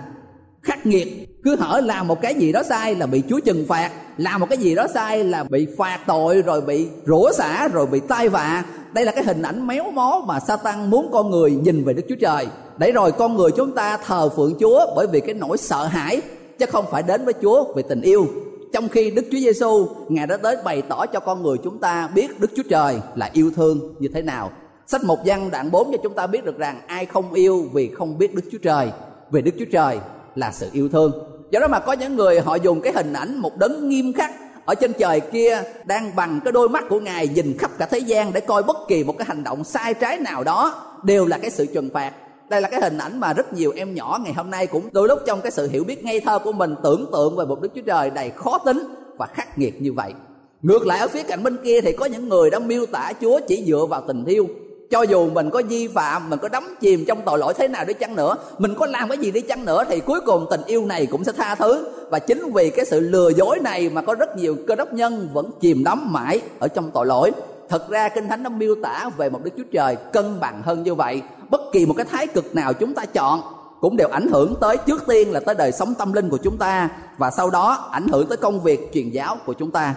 khắc 0.61 0.85
nghiệt. 0.85 1.07
Cứ 1.43 1.55
hở 1.55 1.81
làm 1.83 2.07
một 2.07 2.21
cái 2.21 2.35
gì 2.35 2.51
đó 2.51 2.63
sai 2.63 2.95
là 2.95 3.05
bị 3.05 3.23
chúa 3.29 3.39
trừng 3.39 3.65
phạt. 3.67 3.91
Làm 4.17 4.39
một 4.41 4.47
cái 4.49 4.57
gì 4.57 4.75
đó 4.75 4.87
sai 4.93 5.23
là 5.23 5.43
bị 5.43 5.67
phạt 5.77 5.99
tội, 6.07 6.41
rồi 6.41 6.61
bị 6.61 6.87
rủa 7.05 7.31
xả, 7.31 7.67
rồi 7.67 7.85
bị 7.87 7.99
tai 7.99 8.29
vạ. 8.29 8.65
Đây 8.93 9.05
là 9.05 9.11
cái 9.11 9.23
hình 9.23 9.41
ảnh 9.41 9.67
méo 9.67 9.91
mó 9.91 10.23
mà 10.27 10.39
Satan 10.39 10.89
muốn 10.89 11.09
con 11.11 11.31
người 11.31 11.51
nhìn 11.51 11.83
về 11.83 11.93
Đức 11.93 12.01
Chúa 12.09 12.15
Trời. 12.21 12.47
Để 12.77 12.91
rồi 12.91 13.11
con 13.11 13.37
người 13.37 13.51
chúng 13.51 13.71
ta 13.71 13.97
thờ 13.97 14.29
phượng 14.29 14.53
Chúa 14.59 14.85
bởi 14.95 15.07
vì 15.07 15.19
cái 15.19 15.33
nỗi 15.33 15.57
sợ 15.57 15.85
hãi, 15.85 16.21
chứ 16.59 16.65
không 16.65 16.85
phải 16.91 17.03
đến 17.03 17.25
với 17.25 17.33
Chúa 17.41 17.73
vì 17.75 17.83
tình 17.89 18.01
yêu. 18.01 18.27
Trong 18.73 18.89
khi 18.89 19.11
Đức 19.11 19.25
Chúa 19.31 19.39
Giêsu 19.39 19.87
ngài 20.09 20.27
đã 20.27 20.37
tới 20.37 20.57
bày 20.65 20.81
tỏ 20.81 21.05
cho 21.05 21.19
con 21.19 21.43
người 21.43 21.57
chúng 21.63 21.79
ta 21.79 22.09
biết 22.15 22.39
Đức 22.39 22.51
Chúa 22.55 22.63
Trời 22.69 22.99
là 23.15 23.29
yêu 23.33 23.51
thương 23.55 23.95
như 23.99 24.09
thế 24.13 24.21
nào 24.21 24.51
sách 24.87 25.03
một 25.03 25.19
văn 25.25 25.51
đoạn 25.51 25.71
4 25.71 25.91
cho 25.91 25.97
chúng 26.03 26.13
ta 26.13 26.27
biết 26.27 26.45
được 26.45 26.57
rằng 26.57 26.81
ai 26.87 27.05
không 27.05 27.33
yêu 27.33 27.65
vì 27.73 27.91
không 27.97 28.17
biết 28.17 28.35
Đức 28.35 28.41
Chúa 28.51 28.57
Trời. 28.57 28.91
Vì 29.31 29.41
Đức 29.41 29.51
Chúa 29.59 29.65
Trời 29.71 29.99
là 30.35 30.51
sự 30.51 30.69
yêu 30.71 30.89
thương. 30.89 31.11
Do 31.51 31.59
đó 31.59 31.67
mà 31.67 31.79
có 31.79 31.93
những 31.93 32.15
người 32.15 32.39
họ 32.39 32.55
dùng 32.55 32.81
cái 32.81 32.93
hình 32.93 33.13
ảnh 33.13 33.37
một 33.37 33.57
đấng 33.57 33.89
nghiêm 33.89 34.13
khắc 34.13 34.31
ở 34.65 34.75
trên 34.75 34.93
trời 34.93 35.19
kia 35.19 35.63
đang 35.85 36.15
bằng 36.15 36.39
cái 36.45 36.51
đôi 36.51 36.69
mắt 36.69 36.85
của 36.89 36.99
ngài 36.99 37.27
nhìn 37.27 37.57
khắp 37.57 37.71
cả 37.77 37.85
thế 37.85 37.99
gian 37.99 38.33
để 38.33 38.41
coi 38.41 38.63
bất 38.63 38.77
kỳ 38.87 39.03
một 39.03 39.17
cái 39.17 39.25
hành 39.27 39.43
động 39.43 39.63
sai 39.63 39.93
trái 39.93 40.19
nào 40.19 40.43
đó 40.43 40.83
đều 41.03 41.25
là 41.25 41.37
cái 41.37 41.51
sự 41.51 41.65
trừng 41.65 41.89
phạt. 41.93 42.13
Đây 42.49 42.61
là 42.61 42.69
cái 42.69 42.81
hình 42.81 42.97
ảnh 42.97 43.19
mà 43.19 43.33
rất 43.33 43.53
nhiều 43.53 43.73
em 43.75 43.93
nhỏ 43.93 44.19
ngày 44.23 44.33
hôm 44.33 44.49
nay 44.49 44.67
cũng 44.67 44.89
đôi 44.91 45.07
lúc 45.07 45.19
trong 45.25 45.41
cái 45.41 45.51
sự 45.51 45.69
hiểu 45.69 45.83
biết 45.83 46.03
ngây 46.03 46.19
thơ 46.19 46.39
của 46.39 46.51
mình 46.51 46.75
tưởng 46.83 47.05
tượng 47.13 47.35
về 47.35 47.45
một 47.45 47.61
đức 47.61 47.69
chúa 47.75 47.81
trời 47.81 48.09
đầy 48.09 48.29
khó 48.29 48.57
tính 48.57 48.83
và 49.17 49.27
khắc 49.33 49.59
nghiệt 49.59 49.81
như 49.81 49.93
vậy. 49.93 50.13
Ngược 50.61 50.85
lại, 50.85 50.99
ở 50.99 51.07
phía 51.07 51.23
cạnh 51.23 51.43
bên 51.43 51.57
kia 51.63 51.81
thì 51.81 51.91
có 51.91 52.05
những 52.05 52.29
người 52.29 52.49
đã 52.49 52.59
miêu 52.59 52.85
tả 52.85 53.13
chúa 53.21 53.39
chỉ 53.47 53.63
dựa 53.67 53.85
vào 53.89 54.03
tình 54.07 54.25
yêu 54.25 54.47
cho 54.91 55.01
dù 55.01 55.29
mình 55.29 55.49
có 55.49 55.61
vi 55.69 55.87
phạm, 55.87 56.29
mình 56.29 56.39
có 56.39 56.49
đắm 56.49 56.75
chìm 56.79 57.05
trong 57.07 57.21
tội 57.25 57.39
lỗi 57.39 57.53
thế 57.53 57.67
nào 57.67 57.85
đi 57.85 57.93
chăng 57.93 58.15
nữa, 58.15 58.35
mình 58.57 58.75
có 58.79 58.85
làm 58.85 59.09
cái 59.09 59.17
gì 59.17 59.31
đi 59.31 59.41
chăng 59.41 59.65
nữa 59.65 59.83
thì 59.89 59.99
cuối 59.99 60.19
cùng 60.25 60.47
tình 60.49 60.61
yêu 60.65 60.85
này 60.85 61.05
cũng 61.05 61.23
sẽ 61.23 61.31
tha 61.31 61.55
thứ. 61.55 61.87
Và 62.09 62.19
chính 62.19 62.53
vì 62.53 62.69
cái 62.69 62.85
sự 62.85 62.99
lừa 62.99 63.29
dối 63.29 63.59
này 63.59 63.89
mà 63.89 64.01
có 64.01 64.15
rất 64.15 64.37
nhiều 64.37 64.57
cơ 64.67 64.75
đốc 64.75 64.93
nhân 64.93 65.29
vẫn 65.33 65.51
chìm 65.59 65.83
đắm 65.83 66.13
mãi 66.13 66.41
ở 66.59 66.67
trong 66.67 66.91
tội 66.91 67.05
lỗi. 67.05 67.31
Thật 67.69 67.89
ra 67.89 68.09
kinh 68.09 68.27
thánh 68.27 68.43
nó 68.43 68.49
miêu 68.49 68.75
tả 68.83 69.09
về 69.17 69.29
một 69.29 69.39
đức 69.43 69.51
chúa 69.57 69.63
trời 69.71 69.95
cân 69.95 70.39
bằng 70.39 70.61
hơn 70.65 70.83
như 70.83 70.95
vậy. 70.95 71.21
Bất 71.49 71.61
kỳ 71.73 71.85
một 71.85 71.93
cái 71.97 72.05
thái 72.05 72.27
cực 72.27 72.55
nào 72.55 72.73
chúng 72.73 72.93
ta 72.93 73.05
chọn 73.05 73.41
cũng 73.81 73.97
đều 73.97 74.09
ảnh 74.09 74.27
hưởng 74.31 74.55
tới 74.61 74.77
trước 74.77 75.07
tiên 75.07 75.31
là 75.31 75.39
tới 75.39 75.55
đời 75.55 75.71
sống 75.71 75.93
tâm 75.93 76.13
linh 76.13 76.29
của 76.29 76.37
chúng 76.37 76.57
ta, 76.57 76.89
và 77.17 77.31
sau 77.31 77.49
đó 77.49 77.89
ảnh 77.91 78.07
hưởng 78.07 78.27
tới 78.27 78.37
công 78.37 78.59
việc 78.59 78.89
truyền 78.93 79.09
giáo 79.09 79.37
của 79.45 79.53
chúng 79.53 79.71
ta. 79.71 79.95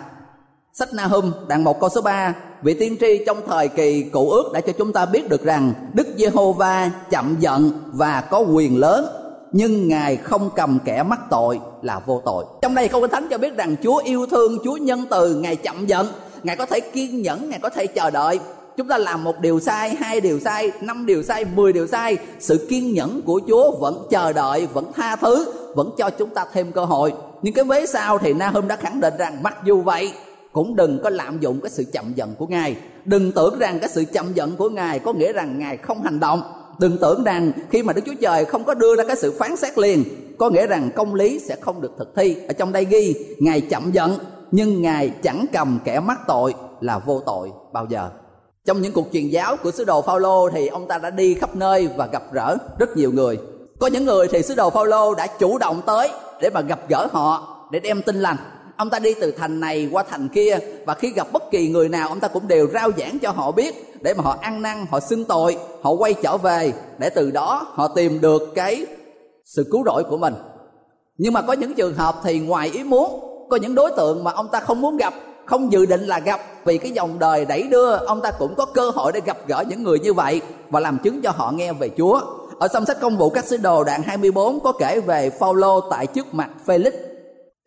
Sách 0.72 0.88
Nahum 0.94 1.33
đoạn 1.48 1.64
1 1.64 1.81
câu 1.81 1.88
số 1.88 2.00
3 2.00 2.35
Vị 2.62 2.74
tiên 2.74 2.96
tri 3.00 3.24
trong 3.26 3.40
thời 3.46 3.68
kỳ 3.68 4.02
cựu 4.02 4.30
ước 4.30 4.52
đã 4.52 4.60
cho 4.60 4.72
chúng 4.72 4.92
ta 4.92 5.06
biết 5.06 5.28
được 5.28 5.44
rằng 5.44 5.72
Đức 5.92 6.06
Giê-hô-va 6.16 6.90
chậm 7.10 7.36
giận 7.40 7.72
và 7.92 8.20
có 8.20 8.38
quyền 8.38 8.76
lớn 8.76 9.06
Nhưng 9.52 9.88
Ngài 9.88 10.16
không 10.16 10.50
cầm 10.56 10.78
kẻ 10.84 11.02
mắc 11.02 11.20
tội 11.30 11.60
là 11.82 12.00
vô 12.06 12.22
tội. 12.24 12.44
Trong 12.62 12.74
đây 12.74 12.88
câu 12.88 13.06
Thánh 13.06 13.26
cho 13.30 13.38
biết 13.38 13.56
rằng 13.56 13.76
Chúa 13.82 13.96
yêu 13.96 14.26
thương, 14.26 14.58
Chúa 14.64 14.76
nhân 14.76 15.04
từ, 15.10 15.34
Ngài 15.34 15.56
chậm 15.56 15.86
giận 15.86 16.06
Ngài 16.42 16.56
có 16.56 16.66
thể 16.66 16.80
kiên 16.80 17.22
nhẫn, 17.22 17.50
Ngài 17.50 17.58
có 17.58 17.70
thể 17.70 17.86
chờ 17.86 18.10
đợi. 18.10 18.38
Chúng 18.76 18.88
ta 18.88 18.98
làm 18.98 19.24
một 19.24 19.40
điều 19.40 19.60
sai, 19.60 19.94
hai 20.00 20.20
điều 20.20 20.40
sai, 20.40 20.72
năm 20.80 21.06
điều 21.06 21.22
sai, 21.22 21.44
mười 21.54 21.72
điều 21.72 21.86
sai 21.86 22.16
Sự 22.40 22.66
kiên 22.70 22.94
nhẫn 22.94 23.22
của 23.22 23.40
Chúa 23.48 23.76
vẫn 23.80 24.06
chờ 24.10 24.32
đợi, 24.32 24.66
vẫn 24.72 24.92
tha 24.96 25.16
thứ 25.16 25.52
Vẫn 25.74 25.90
cho 25.98 26.10
chúng 26.10 26.30
ta 26.30 26.44
thêm 26.52 26.72
cơ 26.72 26.84
hội. 26.84 27.12
Nhưng 27.42 27.54
cái 27.54 27.64
vế 27.64 27.86
sau 27.86 28.18
thì 28.18 28.32
na 28.32 28.48
hôm 28.48 28.68
đã 28.68 28.76
khẳng 28.76 29.00
định 29.00 29.14
rằng 29.18 29.42
Mặc 29.42 29.56
dù 29.64 29.80
vậy 29.80 30.12
cũng 30.52 30.76
đừng 30.76 31.00
có 31.02 31.10
lạm 31.10 31.40
dụng 31.40 31.60
cái 31.60 31.70
sự 31.70 31.84
chậm 31.92 32.12
giận 32.14 32.34
của 32.38 32.46
ngài. 32.46 32.76
Đừng 33.04 33.32
tưởng 33.32 33.58
rằng 33.58 33.78
cái 33.80 33.88
sự 33.88 34.04
chậm 34.12 34.32
giận 34.34 34.56
của 34.56 34.68
ngài 34.68 34.98
có 34.98 35.12
nghĩa 35.12 35.32
rằng 35.32 35.58
ngài 35.58 35.76
không 35.76 36.02
hành 36.02 36.20
động. 36.20 36.42
Đừng 36.78 36.98
tưởng 36.98 37.24
rằng 37.24 37.52
khi 37.70 37.82
mà 37.82 37.92
đức 37.92 38.02
chúa 38.06 38.14
trời 38.20 38.44
không 38.44 38.64
có 38.64 38.74
đưa 38.74 38.96
ra 38.96 39.04
cái 39.04 39.16
sự 39.16 39.32
phán 39.38 39.56
xét 39.56 39.78
liền, 39.78 40.04
có 40.38 40.50
nghĩa 40.50 40.66
rằng 40.66 40.90
công 40.96 41.14
lý 41.14 41.38
sẽ 41.38 41.56
không 41.60 41.80
được 41.80 41.92
thực 41.98 42.16
thi. 42.16 42.36
Ở 42.48 42.52
trong 42.52 42.72
đây 42.72 42.84
ghi, 42.84 43.14
ngài 43.38 43.60
chậm 43.60 43.92
giận, 43.92 44.18
nhưng 44.50 44.82
ngài 44.82 45.10
chẳng 45.22 45.46
cầm 45.52 45.78
kẻ 45.84 46.00
mắc 46.00 46.20
tội 46.26 46.54
là 46.80 46.98
vô 46.98 47.22
tội 47.26 47.50
bao 47.72 47.86
giờ. 47.90 48.10
Trong 48.64 48.80
những 48.80 48.92
cuộc 48.92 49.06
truyền 49.12 49.28
giáo 49.28 49.56
của 49.56 49.70
sứ 49.70 49.84
đồ 49.84 50.02
Phaolô 50.02 50.50
thì 50.50 50.66
ông 50.66 50.88
ta 50.88 50.98
đã 50.98 51.10
đi 51.10 51.34
khắp 51.34 51.56
nơi 51.56 51.88
và 51.96 52.06
gặp 52.06 52.22
gỡ 52.32 52.56
rất 52.78 52.96
nhiều 52.96 53.12
người. 53.12 53.38
Có 53.78 53.86
những 53.86 54.04
người 54.04 54.28
thì 54.28 54.42
sứ 54.42 54.54
đồ 54.54 54.70
Phaolô 54.70 55.14
đã 55.14 55.26
chủ 55.26 55.58
động 55.58 55.82
tới 55.86 56.08
để 56.40 56.50
mà 56.50 56.60
gặp 56.60 56.80
gỡ 56.88 57.06
họ, 57.12 57.56
để 57.72 57.80
đem 57.80 58.02
tin 58.02 58.16
lành 58.16 58.36
ông 58.80 58.90
ta 58.90 58.98
đi 58.98 59.14
từ 59.20 59.30
thành 59.30 59.60
này 59.60 59.88
qua 59.92 60.02
thành 60.02 60.28
kia, 60.28 60.58
và 60.86 60.94
khi 60.94 61.12
gặp 61.12 61.32
bất 61.32 61.50
kỳ 61.50 61.68
người 61.68 61.88
nào, 61.88 62.08
ông 62.08 62.20
ta 62.20 62.28
cũng 62.28 62.48
đều 62.48 62.68
rao 62.72 62.90
giảng 62.98 63.18
cho 63.18 63.30
họ 63.30 63.52
biết, 63.52 63.94
để 64.00 64.14
mà 64.14 64.22
họ 64.22 64.38
ăn 64.40 64.62
năn, 64.62 64.86
họ 64.90 65.00
xưng 65.00 65.24
tội, 65.24 65.56
họ 65.82 65.90
quay 65.90 66.14
trở 66.14 66.36
về, 66.36 66.72
để 66.98 67.10
từ 67.10 67.30
đó 67.30 67.66
họ 67.74 67.88
tìm 67.88 68.20
được 68.20 68.42
cái 68.54 68.86
sự 69.44 69.66
cứu 69.70 69.82
rỗi 69.86 70.04
của 70.04 70.16
mình 70.16 70.34
nhưng 71.22 71.32
mà 71.32 71.42
có 71.42 71.52
những 71.52 71.74
trường 71.74 71.94
hợp 71.94 72.14
thì 72.24 72.38
ngoài 72.38 72.70
ý 72.74 72.84
muốn, 72.84 73.20
có 73.50 73.56
những 73.56 73.74
đối 73.74 73.90
tượng 73.90 74.24
mà 74.24 74.32
ông 74.32 74.48
ta 74.48 74.60
không 74.60 74.80
muốn 74.80 74.96
gặp, 74.96 75.14
không 75.46 75.72
dự 75.72 75.86
định 75.86 76.06
là 76.06 76.18
gặp, 76.18 76.40
vì 76.64 76.78
cái 76.78 76.90
dòng 76.90 77.18
đời 77.18 77.44
đẩy 77.44 77.62
đưa, 77.62 77.96
ông 77.96 78.20
ta 78.20 78.30
cũng 78.30 78.54
có 78.54 78.64
cơ 78.64 78.90
hội 78.90 79.12
để 79.12 79.20
gặp 79.26 79.36
gỡ 79.48 79.64
những 79.68 79.82
người 79.82 79.98
như 79.98 80.12
vậy 80.12 80.40
và 80.70 80.80
làm 80.80 80.98
chứng 80.98 81.22
cho 81.22 81.30
họ 81.30 81.52
nghe 81.52 81.72
về 81.72 81.90
Chúa. 81.96 82.20
Ở 82.58 82.68
trong 82.68 82.86
sách 82.86 83.00
công 83.00 83.16
vụ 83.16 83.30
các 83.30 83.44
sứ 83.44 83.56
đồ 83.56 83.84
đoạn 83.84 84.02
24 84.02 84.60
có 84.60 84.72
kể 84.72 85.00
về 85.00 85.30
Phaolô 85.30 85.80
tại 85.80 86.06
trước 86.06 86.34
mặt 86.34 86.50
Felix. 86.66 87.09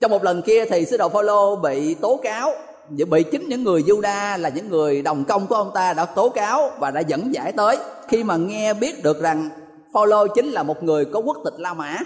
Trong 0.04 0.12
một 0.12 0.24
lần 0.24 0.42
kia 0.42 0.66
thì 0.66 0.86
sứ 0.86 0.98
đồ 0.98 1.10
Phaolô 1.10 1.56
bị 1.56 1.94
tố 1.94 2.20
cáo 2.24 2.52
bị 2.90 3.24
chính 3.24 3.50
những 3.50 3.64
người 3.64 3.82
Juda 3.82 4.38
là 4.38 4.50
những 4.50 4.70
người 4.70 5.02
đồng 5.02 5.26
công 5.26 5.48
của 5.48 5.56
ông 5.56 5.72
ta 5.74 5.94
đã 5.94 6.06
tố 6.06 6.30
cáo 6.30 6.72
và 6.80 6.92
đã 6.92 7.00
dẫn 7.00 7.34
giải 7.34 7.52
tới. 7.52 7.78
Khi 8.08 8.24
mà 8.24 8.36
nghe 8.36 8.74
biết 8.74 9.04
được 9.04 9.22
rằng 9.22 9.50
Phaolô 9.94 10.28
chính 10.28 10.46
là 10.46 10.64
một 10.64 10.84
người 10.84 11.06
có 11.06 11.20
quốc 11.20 11.38
tịch 11.46 11.54
La 11.58 11.74
Mã, 11.74 11.98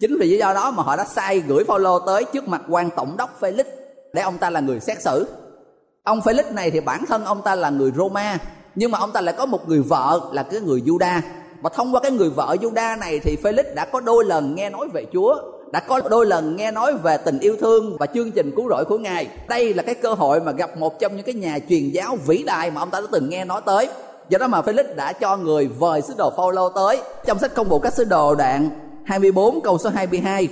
chính 0.00 0.18
vì 0.20 0.30
lý 0.30 0.38
do 0.38 0.54
đó 0.54 0.70
mà 0.70 0.82
họ 0.82 0.96
đã 0.96 1.04
sai 1.04 1.40
gửi 1.40 1.64
Phaolô 1.64 1.98
tới 1.98 2.24
trước 2.24 2.48
mặt 2.48 2.62
quan 2.68 2.90
tổng 2.96 3.16
đốc 3.16 3.40
Felix 3.40 3.64
để 4.12 4.22
ông 4.22 4.38
ta 4.38 4.50
là 4.50 4.60
người 4.60 4.80
xét 4.80 5.02
xử. 5.02 5.26
Ông 6.04 6.20
Felix 6.20 6.54
này 6.54 6.70
thì 6.70 6.80
bản 6.80 7.04
thân 7.08 7.24
ông 7.24 7.42
ta 7.42 7.54
là 7.54 7.70
người 7.70 7.92
Roma, 7.96 8.38
nhưng 8.74 8.90
mà 8.90 8.98
ông 8.98 9.12
ta 9.12 9.20
lại 9.20 9.34
có 9.38 9.46
một 9.46 9.68
người 9.68 9.82
vợ 9.82 10.20
là 10.32 10.42
cái 10.42 10.60
người 10.60 10.80
Juda 10.80 11.20
và 11.62 11.70
thông 11.74 11.94
qua 11.94 12.00
cái 12.00 12.10
người 12.10 12.30
vợ 12.30 12.56
Juda 12.60 12.98
này 12.98 13.18
thì 13.18 13.36
Felix 13.42 13.74
đã 13.74 13.84
có 13.84 14.00
đôi 14.00 14.24
lần 14.24 14.54
nghe 14.54 14.70
nói 14.70 14.88
về 14.92 15.06
Chúa 15.12 15.36
đã 15.72 15.80
có 15.80 16.00
đôi 16.10 16.26
lần 16.26 16.56
nghe 16.56 16.70
nói 16.70 16.94
về 17.02 17.16
tình 17.16 17.38
yêu 17.38 17.56
thương 17.60 17.96
và 17.98 18.06
chương 18.06 18.32
trình 18.32 18.52
cứu 18.56 18.68
rỗi 18.68 18.84
của 18.84 18.98
ngài. 18.98 19.28
Đây 19.48 19.74
là 19.74 19.82
cái 19.82 19.94
cơ 19.94 20.14
hội 20.14 20.40
mà 20.40 20.52
gặp 20.52 20.76
một 20.76 21.00
trong 21.00 21.16
những 21.16 21.26
cái 21.26 21.34
nhà 21.34 21.58
truyền 21.68 21.90
giáo 21.90 22.18
vĩ 22.26 22.42
đại 22.46 22.70
mà 22.70 22.80
ông 22.80 22.90
ta 22.90 23.00
đã 23.00 23.06
từng 23.12 23.28
nghe 23.28 23.44
nói 23.44 23.60
tới. 23.66 23.88
Do 24.28 24.38
đó 24.38 24.46
mà 24.46 24.60
Felix 24.60 24.94
đã 24.96 25.12
cho 25.12 25.36
người 25.36 25.66
vời 25.66 26.02
sứ 26.02 26.14
đồ 26.18 26.30
Phaolô 26.36 26.68
tới. 26.68 27.00
Trong 27.26 27.38
sách 27.38 27.54
công 27.54 27.68
vụ 27.68 27.78
các 27.78 27.92
sứ 27.94 28.04
đồ 28.04 28.34
đoạn 28.34 28.70
24 29.04 29.60
câu 29.60 29.78
số 29.78 29.90
22 29.90 30.48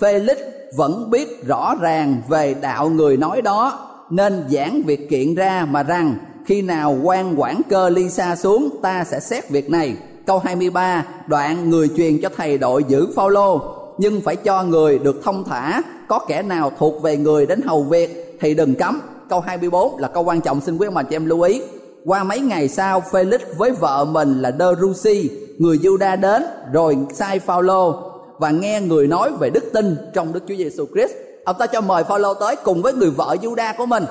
Felix 0.00 0.36
vẫn 0.76 1.10
biết 1.10 1.46
rõ 1.46 1.74
ràng 1.80 2.22
về 2.28 2.54
đạo 2.60 2.88
người 2.88 3.16
nói 3.16 3.42
đó, 3.42 3.88
nên 4.10 4.44
giảng 4.50 4.82
việc 4.86 5.10
kiện 5.10 5.34
ra 5.34 5.66
mà 5.70 5.82
rằng, 5.82 6.14
khi 6.46 6.62
nào 6.62 6.98
quan 7.02 7.40
quản 7.40 7.60
cơ 7.70 7.88
ly 7.88 8.10
xa 8.10 8.36
xuống, 8.36 8.68
ta 8.82 9.04
sẽ 9.04 9.20
xét 9.20 9.50
việc 9.50 9.70
này. 9.70 9.96
Câu 10.26 10.38
23 10.38 11.04
đoạn 11.26 11.70
người 11.70 11.88
truyền 11.96 12.22
cho 12.22 12.28
thầy 12.36 12.58
đội 12.58 12.84
giữ 12.84 13.06
Phaolô 13.16 13.60
nhưng 13.98 14.20
phải 14.20 14.36
cho 14.36 14.62
người 14.62 14.98
được 14.98 15.20
thông 15.24 15.44
thả 15.44 15.82
có 16.08 16.18
kẻ 16.18 16.42
nào 16.42 16.72
thuộc 16.78 17.02
về 17.02 17.16
người 17.16 17.46
đến 17.46 17.62
hầu 17.62 17.82
việc 17.82 18.36
thì 18.40 18.54
đừng 18.54 18.74
cấm 18.74 19.00
câu 19.28 19.40
24 19.40 19.98
là 19.98 20.08
câu 20.08 20.24
quan 20.24 20.40
trọng 20.40 20.60
xin 20.60 20.76
quý 20.76 20.86
ông 20.86 20.94
bà 20.94 21.02
chị 21.02 21.16
em 21.16 21.26
lưu 21.26 21.40
ý 21.40 21.62
qua 22.04 22.24
mấy 22.24 22.40
ngày 22.40 22.68
sau 22.68 23.02
Felix 23.10 23.38
với 23.56 23.70
vợ 23.70 24.04
mình 24.04 24.42
là 24.42 24.52
Derusi 24.58 25.30
người 25.58 25.78
Juda 25.78 26.20
đến 26.20 26.42
rồi 26.72 26.98
sai 27.12 27.38
Phaolô 27.38 28.12
và 28.38 28.50
nghe 28.50 28.80
người 28.80 29.06
nói 29.06 29.32
về 29.40 29.50
đức 29.50 29.64
tin 29.72 29.96
trong 30.14 30.32
Đức 30.32 30.40
Chúa 30.48 30.54
Giêsu 30.54 30.86
Christ. 30.94 31.12
Ông 31.44 31.56
ta 31.58 31.66
cho 31.66 31.80
mời 31.80 32.04
Phaolô 32.04 32.34
tới 32.34 32.56
cùng 32.64 32.82
với 32.82 32.92
người 32.92 33.10
vợ 33.10 33.36
Juda 33.42 33.74
của 33.78 33.86
mình. 33.86 34.04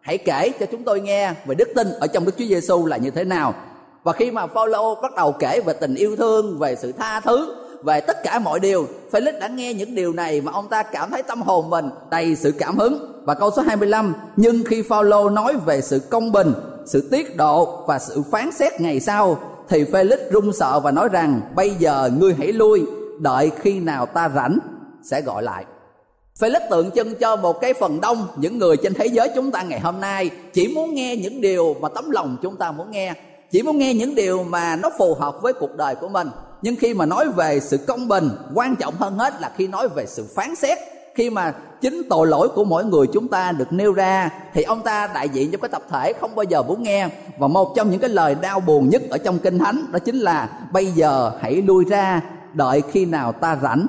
Hãy 0.00 0.18
kể 0.18 0.50
cho 0.60 0.66
chúng 0.66 0.84
tôi 0.84 1.00
nghe 1.00 1.34
về 1.46 1.54
đức 1.54 1.68
tin 1.74 1.90
ở 2.00 2.06
trong 2.06 2.24
Đức 2.24 2.32
Chúa 2.38 2.44
Giêsu 2.44 2.86
là 2.86 2.96
như 2.96 3.10
thế 3.10 3.24
nào. 3.24 3.54
Và 4.02 4.12
khi 4.12 4.30
mà 4.30 4.46
Phaolô 4.46 4.94
bắt 4.94 5.14
đầu 5.16 5.32
kể 5.32 5.60
về 5.60 5.72
tình 5.72 5.94
yêu 5.94 6.16
thương, 6.16 6.58
về 6.58 6.76
sự 6.76 6.92
tha 6.92 7.20
thứ, 7.20 7.54
về 7.82 8.00
tất 8.00 8.22
cả 8.22 8.38
mọi 8.38 8.60
điều, 8.60 8.86
Felix 9.10 9.38
đã 9.38 9.48
nghe 9.48 9.74
những 9.74 9.94
điều 9.94 10.12
này 10.12 10.40
mà 10.40 10.52
ông 10.52 10.68
ta 10.68 10.82
cảm 10.82 11.10
thấy 11.10 11.22
tâm 11.22 11.42
hồn 11.42 11.70
mình 11.70 11.90
đầy 12.10 12.36
sự 12.36 12.52
cảm 12.58 12.78
hứng. 12.78 13.22
Và 13.24 13.34
câu 13.34 13.50
số 13.56 13.62
25, 13.62 14.14
nhưng 14.36 14.64
khi 14.64 14.82
Phaolô 14.82 15.30
nói 15.30 15.56
về 15.66 15.80
sự 15.80 15.98
công 16.10 16.32
bình, 16.32 16.52
sự 16.86 17.08
tiết 17.10 17.36
độ 17.36 17.84
và 17.86 17.98
sự 17.98 18.22
phán 18.30 18.52
xét 18.52 18.80
ngày 18.80 19.00
sau 19.00 19.38
thì 19.68 19.84
Felix 19.84 20.16
run 20.30 20.52
sợ 20.52 20.80
và 20.80 20.90
nói 20.90 21.08
rằng 21.08 21.40
bây 21.54 21.70
giờ 21.70 22.10
ngươi 22.18 22.34
hãy 22.38 22.52
lui 22.52 22.86
đợi 23.18 23.50
khi 23.60 23.80
nào 23.80 24.06
ta 24.06 24.28
rảnh 24.34 24.58
sẽ 25.02 25.22
gọi 25.22 25.42
lại 25.42 25.64
Felix 26.40 26.60
tượng 26.70 26.90
trưng 26.90 27.14
cho 27.14 27.36
một 27.36 27.60
cái 27.60 27.74
phần 27.74 28.00
đông 28.00 28.26
những 28.36 28.58
người 28.58 28.76
trên 28.76 28.94
thế 28.94 29.06
giới 29.06 29.30
chúng 29.34 29.50
ta 29.50 29.62
ngày 29.62 29.80
hôm 29.80 30.00
nay 30.00 30.30
chỉ 30.52 30.68
muốn 30.74 30.94
nghe 30.94 31.16
những 31.16 31.40
điều 31.40 31.76
mà 31.80 31.88
tấm 31.88 32.10
lòng 32.10 32.36
chúng 32.42 32.56
ta 32.56 32.72
muốn 32.72 32.90
nghe 32.90 33.14
chỉ 33.50 33.62
muốn 33.62 33.78
nghe 33.78 33.94
những 33.94 34.14
điều 34.14 34.44
mà 34.44 34.76
nó 34.76 34.90
phù 34.98 35.14
hợp 35.14 35.42
với 35.42 35.52
cuộc 35.52 35.76
đời 35.76 35.94
của 35.94 36.08
mình 36.08 36.28
nhưng 36.62 36.76
khi 36.76 36.94
mà 36.94 37.06
nói 37.06 37.28
về 37.28 37.60
sự 37.60 37.76
công 37.76 38.08
bình, 38.08 38.30
quan 38.54 38.76
trọng 38.76 38.94
hơn 38.94 39.18
hết 39.18 39.40
là 39.40 39.52
khi 39.56 39.66
nói 39.66 39.88
về 39.88 40.06
sự 40.06 40.26
phán 40.34 40.54
xét. 40.54 40.78
Khi 41.14 41.30
mà 41.30 41.54
chính 41.80 42.02
tội 42.10 42.26
lỗi 42.26 42.48
của 42.48 42.64
mỗi 42.64 42.84
người 42.84 43.06
chúng 43.12 43.28
ta 43.28 43.52
được 43.52 43.72
nêu 43.72 43.92
ra, 43.92 44.30
thì 44.54 44.62
ông 44.62 44.82
ta 44.82 45.06
đại 45.06 45.28
diện 45.28 45.50
cho 45.50 45.58
cái 45.58 45.68
tập 45.68 45.82
thể 45.90 46.12
không 46.20 46.34
bao 46.34 46.44
giờ 46.44 46.62
muốn 46.62 46.82
nghe. 46.82 47.08
Và 47.38 47.48
một 47.48 47.72
trong 47.76 47.90
những 47.90 48.00
cái 48.00 48.10
lời 48.10 48.34
đau 48.34 48.60
buồn 48.60 48.88
nhất 48.88 49.02
ở 49.10 49.18
trong 49.18 49.38
kinh 49.38 49.58
thánh, 49.58 49.84
đó 49.92 49.98
chính 49.98 50.16
là, 50.16 50.48
bây 50.72 50.86
giờ 50.86 51.32
hãy 51.40 51.62
lui 51.62 51.84
ra, 51.84 52.20
đợi 52.52 52.82
khi 52.92 53.04
nào 53.04 53.32
ta 53.32 53.58
rảnh, 53.62 53.86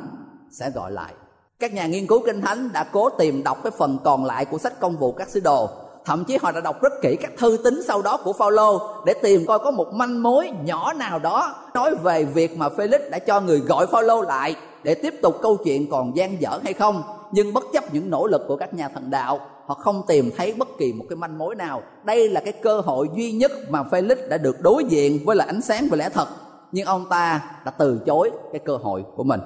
sẽ 0.52 0.70
gọi 0.70 0.92
lại. 0.92 1.14
Các 1.60 1.74
nhà 1.74 1.88
nghiên 1.88 2.08
cứu 2.08 2.22
kinh 2.26 2.42
thánh 2.42 2.70
đã 2.74 2.84
cố 2.84 3.10
tìm 3.10 3.44
đọc 3.44 3.58
cái 3.64 3.72
phần 3.78 3.98
còn 4.04 4.26
lại 4.26 4.46
của 4.46 4.58
sách 4.58 4.80
công 4.80 4.98
vụ 4.98 5.12
các 5.12 5.30
sứ 5.30 5.40
đồ 5.40 5.70
thậm 6.06 6.24
chí 6.26 6.38
họ 6.42 6.52
đã 6.52 6.62
đọc 6.62 6.82
rất 6.82 6.94
kỹ 7.02 7.16
các 7.22 7.32
thư 7.38 7.58
tín 7.64 7.80
sau 7.88 8.02
đó 8.02 8.18
của 8.24 8.34
Phaolô 8.34 8.82
để 9.06 9.14
tìm 9.22 9.46
coi 9.46 9.60
có 9.60 9.72
một 9.72 9.94
manh 9.94 10.24
mối 10.24 10.52
nhỏ 10.66 10.94
nào 10.94 11.20
đó 11.20 11.56
nói 11.74 11.96
về 11.96 12.24
việc 12.24 12.58
mà 12.58 12.68
Felix 12.68 13.10
đã 13.10 13.20
cho 13.20 13.42
người 13.42 13.60
gọi 13.60 13.88
Phaolô 13.88 14.22
lại 14.22 14.56
để 14.84 14.96
tiếp 14.96 15.14
tục 15.22 15.36
câu 15.42 15.58
chuyện 15.58 15.90
còn 15.90 16.18
gian 16.18 16.42
dở 16.42 16.60
hay 16.64 16.74
không. 16.74 17.04
Nhưng 17.32 17.54
bất 17.54 17.64
chấp 17.74 17.94
những 17.94 18.10
nỗ 18.10 18.28
lực 18.28 18.42
của 18.48 18.56
các 18.56 18.74
nhà 18.74 18.90
thần 18.90 19.10
đạo, 19.10 19.40
họ 19.66 19.76
không 19.76 20.04
tìm 20.08 20.32
thấy 20.38 20.54
bất 20.54 20.68
kỳ 20.78 20.94
một 20.94 21.06
cái 21.10 21.16
manh 21.16 21.38
mối 21.38 21.56
nào. 21.56 21.82
Đây 22.04 22.30
là 22.30 22.42
cái 22.42 22.54
cơ 22.54 22.82
hội 22.82 23.08
duy 23.16 23.32
nhất 23.32 23.52
mà 23.70 23.84
Felix 23.92 24.30
đã 24.30 24.38
được 24.38 24.62
đối 24.62 24.84
diện 24.84 25.20
với 25.26 25.36
là 25.36 25.46
ánh 25.46 25.62
sáng 25.62 25.88
và 25.92 25.98
lẽ 25.98 26.10
thật. 26.10 26.28
Nhưng 26.72 26.86
ông 26.86 27.06
ta 27.10 27.42
đã 27.66 27.72
từ 27.72 28.02
chối 28.06 28.32
cái 28.52 28.60
cơ 28.66 28.78
hội 28.78 29.04
của 29.16 29.24
mình. 29.24 29.40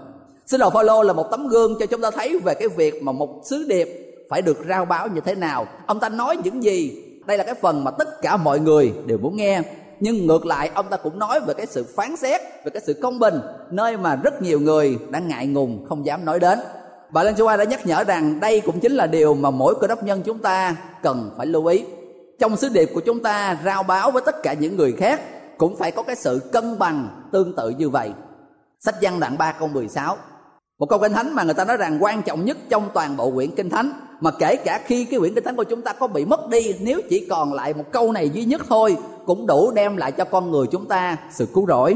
Sứ 0.45 0.57
đồ 0.57 0.69
Phaolô 0.69 1.03
là 1.03 1.13
một 1.13 1.31
tấm 1.31 1.47
gương 1.47 1.75
cho 1.79 1.85
chúng 1.85 2.01
ta 2.01 2.11
thấy 2.11 2.39
về 2.39 2.53
cái 2.53 2.67
việc 2.67 3.03
mà 3.03 3.11
một 3.11 3.41
sứ 3.43 3.65
điệp 3.69 4.12
phải 4.29 4.41
được 4.41 4.57
rao 4.69 4.85
báo 4.85 5.07
như 5.07 5.21
thế 5.21 5.35
nào. 5.35 5.65
Ông 5.85 5.99
ta 5.99 6.09
nói 6.09 6.37
những 6.43 6.63
gì? 6.63 7.03
Đây 7.25 7.37
là 7.37 7.43
cái 7.43 7.55
phần 7.55 7.83
mà 7.83 7.91
tất 7.91 8.21
cả 8.21 8.37
mọi 8.37 8.59
người 8.59 8.93
đều 9.05 9.17
muốn 9.17 9.35
nghe. 9.35 9.61
Nhưng 9.99 10.27
ngược 10.27 10.45
lại, 10.45 10.71
ông 10.73 10.85
ta 10.89 10.97
cũng 10.97 11.19
nói 11.19 11.39
về 11.39 11.53
cái 11.53 11.65
sự 11.65 11.85
phán 11.95 12.15
xét, 12.17 12.41
về 12.41 12.69
cái 12.73 12.81
sự 12.85 12.93
công 13.01 13.19
bình, 13.19 13.39
nơi 13.71 13.97
mà 13.97 14.15
rất 14.15 14.41
nhiều 14.41 14.59
người 14.59 14.97
đã 15.09 15.19
ngại 15.19 15.47
ngùng, 15.47 15.85
không 15.89 16.05
dám 16.05 16.25
nói 16.25 16.39
đến. 16.39 16.59
Bà 17.09 17.23
Lan 17.23 17.35
Chua 17.35 17.57
đã 17.57 17.63
nhắc 17.63 17.85
nhở 17.85 18.03
rằng 18.03 18.39
đây 18.39 18.61
cũng 18.61 18.79
chính 18.79 18.91
là 18.91 19.07
điều 19.07 19.33
mà 19.33 19.49
mỗi 19.49 19.75
cơ 19.81 19.87
đốc 19.87 20.03
nhân 20.03 20.21
chúng 20.25 20.39
ta 20.39 20.75
cần 21.03 21.31
phải 21.37 21.45
lưu 21.45 21.65
ý. 21.65 21.83
Trong 22.39 22.57
sứ 22.57 22.69
điệp 22.69 22.89
của 22.93 23.01
chúng 23.05 23.23
ta, 23.23 23.57
rao 23.65 23.83
báo 23.83 24.11
với 24.11 24.21
tất 24.25 24.43
cả 24.43 24.53
những 24.53 24.77
người 24.77 24.91
khác 24.91 25.21
cũng 25.57 25.75
phải 25.75 25.91
có 25.91 26.03
cái 26.03 26.15
sự 26.15 26.41
cân 26.51 26.79
bằng 26.79 27.07
tương 27.31 27.55
tự 27.55 27.69
như 27.69 27.89
vậy. 27.89 28.11
Sách 28.79 28.95
văn 29.01 29.19
đoạn 29.19 29.37
3 29.37 29.51
câu 29.51 29.67
16 29.67 30.17
một 30.79 30.89
câu 30.89 30.99
kinh 30.99 31.13
thánh 31.13 31.35
mà 31.35 31.43
người 31.43 31.53
ta 31.53 31.65
nói 31.65 31.77
rằng 31.77 32.03
quan 32.03 32.21
trọng 32.21 32.45
nhất 32.45 32.57
trong 32.69 32.89
toàn 32.93 33.17
bộ 33.17 33.31
quyển 33.31 33.55
kinh 33.55 33.69
thánh 33.69 33.91
mà 34.23 34.31
kể 34.31 34.55
cả 34.55 34.81
khi 34.85 35.05
cái 35.05 35.19
quyển 35.19 35.35
kinh 35.35 35.43
thánh 35.43 35.55
của 35.55 35.63
chúng 35.63 35.81
ta 35.81 35.93
có 35.93 36.07
bị 36.07 36.25
mất 36.25 36.49
đi, 36.49 36.75
nếu 36.79 37.01
chỉ 37.09 37.25
còn 37.29 37.53
lại 37.53 37.73
một 37.73 37.83
câu 37.91 38.11
này 38.11 38.29
duy 38.29 38.45
nhất 38.45 38.61
thôi, 38.69 38.97
cũng 39.25 39.47
đủ 39.47 39.71
đem 39.71 39.97
lại 39.97 40.11
cho 40.11 40.25
con 40.25 40.51
người 40.51 40.67
chúng 40.71 40.85
ta 40.85 41.17
sự 41.31 41.45
cứu 41.53 41.65
rỗi 41.67 41.95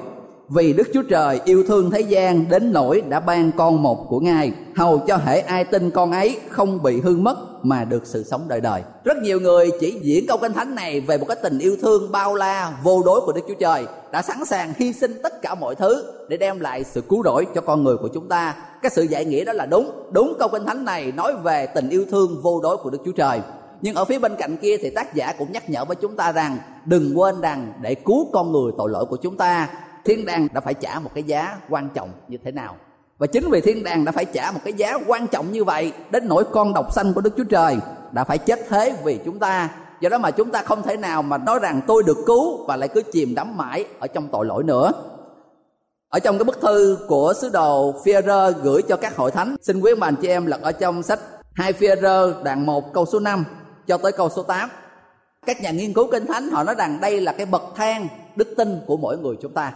vì 0.49 0.73
Đức 0.73 0.87
Chúa 0.93 1.03
Trời 1.09 1.41
yêu 1.45 1.63
thương 1.67 1.91
thế 1.91 2.01
gian 2.01 2.49
đến 2.49 2.73
nỗi 2.73 3.01
đã 3.09 3.19
ban 3.19 3.51
con 3.57 3.83
một 3.83 4.05
của 4.09 4.19
Ngài, 4.19 4.51
hầu 4.75 4.99
cho 4.99 5.17
hệ 5.17 5.39
ai 5.39 5.63
tin 5.63 5.91
con 5.91 6.11
ấy 6.11 6.39
không 6.49 6.83
bị 6.83 7.01
hư 7.01 7.15
mất 7.15 7.37
mà 7.63 7.83
được 7.83 8.05
sự 8.05 8.23
sống 8.23 8.41
đời 8.47 8.61
đời. 8.61 8.81
Rất 9.03 9.17
nhiều 9.17 9.39
người 9.39 9.71
chỉ 9.79 9.99
diễn 10.01 10.25
câu 10.27 10.37
kinh 10.41 10.53
thánh 10.53 10.75
này 10.75 11.01
về 11.01 11.17
một 11.17 11.25
cái 11.27 11.37
tình 11.43 11.59
yêu 11.59 11.75
thương 11.81 12.11
bao 12.11 12.35
la, 12.35 12.77
vô 12.83 13.03
đối 13.05 13.21
của 13.21 13.31
Đức 13.31 13.41
Chúa 13.47 13.53
Trời, 13.59 13.85
đã 14.11 14.21
sẵn 14.21 14.45
sàng 14.45 14.73
hy 14.77 14.93
sinh 14.93 15.19
tất 15.23 15.41
cả 15.41 15.55
mọi 15.55 15.75
thứ 15.75 16.03
để 16.29 16.37
đem 16.37 16.59
lại 16.59 16.83
sự 16.83 17.01
cứu 17.01 17.23
rỗi 17.23 17.47
cho 17.55 17.61
con 17.61 17.83
người 17.83 17.97
của 17.97 18.09
chúng 18.13 18.29
ta. 18.29 18.55
Cái 18.81 18.91
sự 18.95 19.03
giải 19.03 19.25
nghĩa 19.25 19.45
đó 19.45 19.53
là 19.53 19.65
đúng. 19.65 19.91
Đúng 20.11 20.35
câu 20.39 20.49
kinh 20.49 20.65
thánh 20.65 20.85
này 20.85 21.11
nói 21.11 21.33
về 21.43 21.67
tình 21.75 21.89
yêu 21.89 22.05
thương 22.11 22.41
vô 22.41 22.59
đối 22.63 22.77
của 22.77 22.89
Đức 22.89 22.99
Chúa 23.05 23.11
Trời 23.11 23.41
nhưng 23.81 23.95
ở 23.95 24.05
phía 24.05 24.19
bên 24.19 24.35
cạnh 24.39 24.57
kia 24.57 24.77
thì 24.77 24.89
tác 24.89 25.15
giả 25.15 25.33
cũng 25.37 25.51
nhắc 25.51 25.69
nhở 25.69 25.85
với 25.85 25.95
chúng 25.95 26.15
ta 26.15 26.31
rằng 26.31 26.57
đừng 26.85 27.19
quên 27.19 27.41
rằng 27.41 27.73
để 27.81 27.95
cứu 27.95 28.29
con 28.33 28.51
người 28.51 28.71
tội 28.77 28.89
lỗi 28.89 29.05
của 29.05 29.17
chúng 29.17 29.37
ta 29.37 29.69
thiên 30.07 30.25
đàng 30.25 30.47
đã 30.53 30.61
phải 30.61 30.73
trả 30.73 30.99
một 30.99 31.11
cái 31.13 31.23
giá 31.23 31.57
quan 31.69 31.89
trọng 31.93 32.09
như 32.27 32.37
thế 32.43 32.51
nào. 32.51 32.75
Và 33.17 33.27
chính 33.27 33.49
vì 33.49 33.61
thiên 33.61 33.83
đàng 33.83 34.05
đã 34.05 34.11
phải 34.11 34.25
trả 34.25 34.51
một 34.51 34.59
cái 34.63 34.73
giá 34.73 34.99
quan 35.07 35.27
trọng 35.27 35.51
như 35.51 35.63
vậy, 35.63 35.91
đến 36.11 36.27
nỗi 36.27 36.43
con 36.51 36.73
độc 36.73 36.93
sanh 36.93 37.13
của 37.13 37.21
đức 37.21 37.33
chúa 37.37 37.43
trời 37.43 37.77
đã 38.11 38.23
phải 38.23 38.37
chết 38.37 38.59
thế 38.69 38.95
vì 39.03 39.19
chúng 39.25 39.39
ta. 39.39 39.69
Do 40.01 40.09
đó 40.09 40.17
mà 40.17 40.31
chúng 40.31 40.51
ta 40.51 40.61
không 40.61 40.83
thể 40.83 40.97
nào 40.97 41.21
mà 41.21 41.37
nói 41.37 41.59
rằng 41.59 41.81
tôi 41.87 42.03
được 42.03 42.17
cứu 42.25 42.65
và 42.65 42.75
lại 42.75 42.89
cứ 42.89 43.01
chìm 43.01 43.35
đắm 43.35 43.57
mãi 43.57 43.85
ở 43.99 44.07
trong 44.07 44.27
tội 44.31 44.45
lỗi 44.45 44.63
nữa. 44.63 44.91
Ở 46.09 46.19
trong 46.19 46.37
cái 46.37 46.43
bức 46.43 46.61
thư 46.61 46.97
của 47.07 47.33
sứ 47.41 47.49
đồ 47.49 47.93
Führer 48.05 48.51
gửi 48.63 48.81
cho 48.81 48.95
các 48.95 49.15
hội 49.15 49.31
thánh, 49.31 49.55
xin 49.61 49.79
quý 49.79 49.95
bạn 49.95 50.15
chị 50.21 50.27
em 50.27 50.45
lật 50.45 50.61
ở 50.61 50.71
trong 50.71 51.03
sách 51.03 51.19
hai 51.53 51.73
Führer 51.73 52.43
đoạn 52.43 52.65
1 52.65 52.93
câu 52.93 53.05
số 53.05 53.19
5 53.19 53.45
cho 53.87 53.97
tới 53.97 54.11
câu 54.11 54.29
số 54.29 54.43
8 54.43 54.69
các 55.45 55.61
nhà 55.61 55.71
nghiên 55.71 55.93
cứu 55.93 56.07
kinh 56.11 56.25
thánh 56.25 56.49
họ 56.49 56.63
nói 56.63 56.75
rằng 56.77 57.01
đây 57.01 57.21
là 57.21 57.31
cái 57.31 57.45
bậc 57.45 57.63
thang 57.75 58.07
đức 58.35 58.47
tin 58.57 58.79
của 58.87 58.97
mỗi 58.97 59.17
người 59.17 59.35
chúng 59.41 59.53
ta 59.53 59.73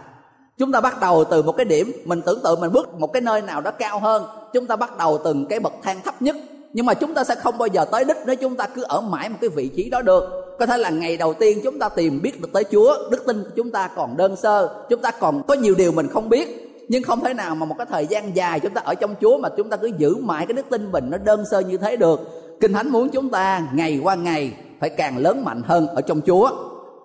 chúng 0.58 0.72
ta 0.72 0.80
bắt 0.80 1.00
đầu 1.00 1.24
từ 1.24 1.42
một 1.42 1.52
cái 1.52 1.64
điểm 1.64 1.92
mình 2.04 2.22
tưởng 2.22 2.40
tượng 2.44 2.60
mình 2.60 2.72
bước 2.72 2.94
một 2.94 3.12
cái 3.12 3.22
nơi 3.22 3.42
nào 3.42 3.60
đó 3.60 3.70
cao 3.70 3.98
hơn. 3.98 4.24
Chúng 4.52 4.66
ta 4.66 4.76
bắt 4.76 4.98
đầu 4.98 5.18
từng 5.24 5.46
cái 5.46 5.60
bậc 5.60 5.72
thang 5.82 6.00
thấp 6.04 6.22
nhất. 6.22 6.36
Nhưng 6.72 6.86
mà 6.86 6.94
chúng 6.94 7.14
ta 7.14 7.24
sẽ 7.24 7.34
không 7.34 7.58
bao 7.58 7.66
giờ 7.66 7.84
tới 7.84 8.04
đích 8.04 8.16
nếu 8.26 8.36
chúng 8.36 8.56
ta 8.56 8.66
cứ 8.66 8.82
ở 8.82 9.00
mãi 9.00 9.28
một 9.28 9.36
cái 9.40 9.50
vị 9.50 9.68
trí 9.68 9.90
đó 9.90 10.02
được. 10.02 10.24
Có 10.58 10.66
thể 10.66 10.76
là 10.76 10.90
ngày 10.90 11.16
đầu 11.16 11.34
tiên 11.34 11.58
chúng 11.64 11.78
ta 11.78 11.88
tìm 11.88 12.22
biết 12.22 12.40
được 12.40 12.48
tới 12.52 12.64
chúa, 12.72 13.10
đức 13.10 13.26
tin 13.26 13.44
của 13.44 13.50
chúng 13.56 13.70
ta 13.70 13.88
còn 13.96 14.16
đơn 14.16 14.36
sơ, 14.36 14.84
chúng 14.88 15.00
ta 15.00 15.10
còn 15.10 15.42
có 15.48 15.54
nhiều 15.54 15.74
điều 15.74 15.92
mình 15.92 16.08
không 16.08 16.28
biết. 16.28 16.68
Nhưng 16.88 17.02
không 17.02 17.20
thể 17.20 17.34
nào 17.34 17.54
mà 17.54 17.66
một 17.66 17.74
cái 17.78 17.86
thời 17.90 18.06
gian 18.06 18.36
dài 18.36 18.60
chúng 18.60 18.74
ta 18.74 18.80
ở 18.84 18.94
trong 18.94 19.14
chúa 19.20 19.38
mà 19.38 19.48
chúng 19.56 19.68
ta 19.68 19.76
cứ 19.76 19.90
giữ 19.98 20.16
mãi 20.16 20.46
cái 20.46 20.54
đức 20.54 20.66
tin 20.70 20.92
mình 20.92 21.10
nó 21.10 21.18
đơn 21.18 21.44
sơ 21.50 21.60
như 21.60 21.76
thế 21.76 21.96
được. 21.96 22.20
Kinh 22.60 22.72
thánh 22.72 22.88
muốn 22.88 23.08
chúng 23.08 23.30
ta 23.30 23.66
ngày 23.72 24.00
qua 24.02 24.14
ngày 24.14 24.52
phải 24.80 24.90
càng 24.90 25.18
lớn 25.18 25.44
mạnh 25.44 25.62
hơn 25.64 25.86
ở 25.86 26.00
trong 26.00 26.20
chúa. 26.26 26.50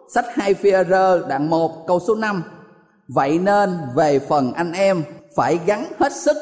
Sách 0.09 0.25
2 0.33 0.53
phi 0.53 0.71
đoạn 1.29 1.49
1 1.49 1.87
câu 1.87 1.99
số 1.99 2.15
5 2.15 2.43
vậy 3.07 3.39
nên 3.39 3.77
về 3.95 4.19
phần 4.19 4.53
anh 4.53 4.71
em, 4.71 5.03
phải 5.35 5.59
gắn 5.65 5.85
hết 5.99 6.13
sức, 6.13 6.37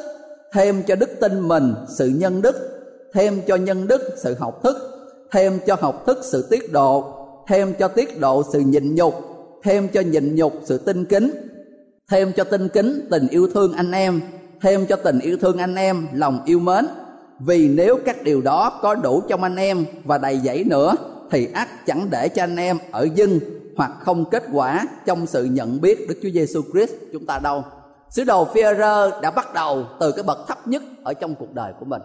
thêm 0.52 0.82
cho 0.82 0.96
đức 0.96 1.10
tin 1.20 1.48
mình 1.48 1.74
sự 1.88 2.06
nhân 2.06 2.42
đức, 2.42 2.56
thêm 3.14 3.40
cho 3.46 3.56
nhân 3.56 3.88
đức 3.88 4.02
sự 4.16 4.34
học 4.38 4.60
thức, 4.62 4.76
thêm 5.32 5.58
cho 5.66 5.76
học 5.80 6.06
thức 6.06 6.18
sự 6.22 6.46
tiết 6.50 6.72
độ, 6.72 7.04
thêm 7.48 7.74
cho 7.78 7.88
tiết 7.88 8.20
độ 8.20 8.42
sự 8.52 8.60
nhịn 8.60 8.94
nhục, 8.94 9.14
thêm 9.62 9.88
cho 9.88 10.00
nhịn 10.00 10.34
nhục 10.34 10.52
sự 10.64 10.78
tinh 10.78 11.04
kính, 11.04 11.30
thêm 12.10 12.32
cho 12.36 12.44
tinh 12.44 12.68
kính 12.68 13.06
tình 13.10 13.28
yêu 13.28 13.48
thương 13.54 13.72
anh 13.72 13.92
em, 13.92 14.20
thêm 14.62 14.86
cho 14.86 14.96
tình 14.96 15.18
yêu 15.18 15.36
thương 15.40 15.58
anh 15.58 15.74
em 15.74 16.06
lòng 16.12 16.40
yêu 16.44 16.58
mến. 16.58 16.86
Vì 17.40 17.68
nếu 17.68 17.98
các 18.04 18.22
điều 18.22 18.40
đó 18.40 18.78
có 18.82 18.94
đủ 18.94 19.22
trong 19.28 19.42
anh 19.42 19.56
em 19.56 19.84
và 20.04 20.18
đầy 20.18 20.40
dẫy 20.44 20.64
nữa, 20.64 20.94
thì 21.30 21.48
ắt 21.54 21.86
chẳng 21.86 22.06
để 22.10 22.28
cho 22.28 22.42
anh 22.42 22.56
em 22.56 22.78
ở 22.90 23.08
dưng 23.14 23.40
hoặc 23.76 23.92
không 24.00 24.24
kết 24.24 24.44
quả 24.52 24.84
trong 25.06 25.26
sự 25.26 25.44
nhận 25.44 25.80
biết 25.80 26.08
Đức 26.08 26.14
Chúa 26.22 26.30
Giêsu 26.34 26.62
Christ 26.72 26.92
chúng 27.12 27.26
ta 27.26 27.38
đâu. 27.38 27.64
Sứ 28.10 28.24
đồ 28.24 28.44
phi 28.44 28.62
đã 29.22 29.30
bắt 29.36 29.54
đầu 29.54 29.84
từ 30.00 30.12
cái 30.12 30.22
bậc 30.22 30.48
thấp 30.48 30.68
nhất 30.68 30.82
ở 31.04 31.14
trong 31.14 31.34
cuộc 31.34 31.54
đời 31.54 31.72
của 31.80 31.84
mình. 31.84 32.02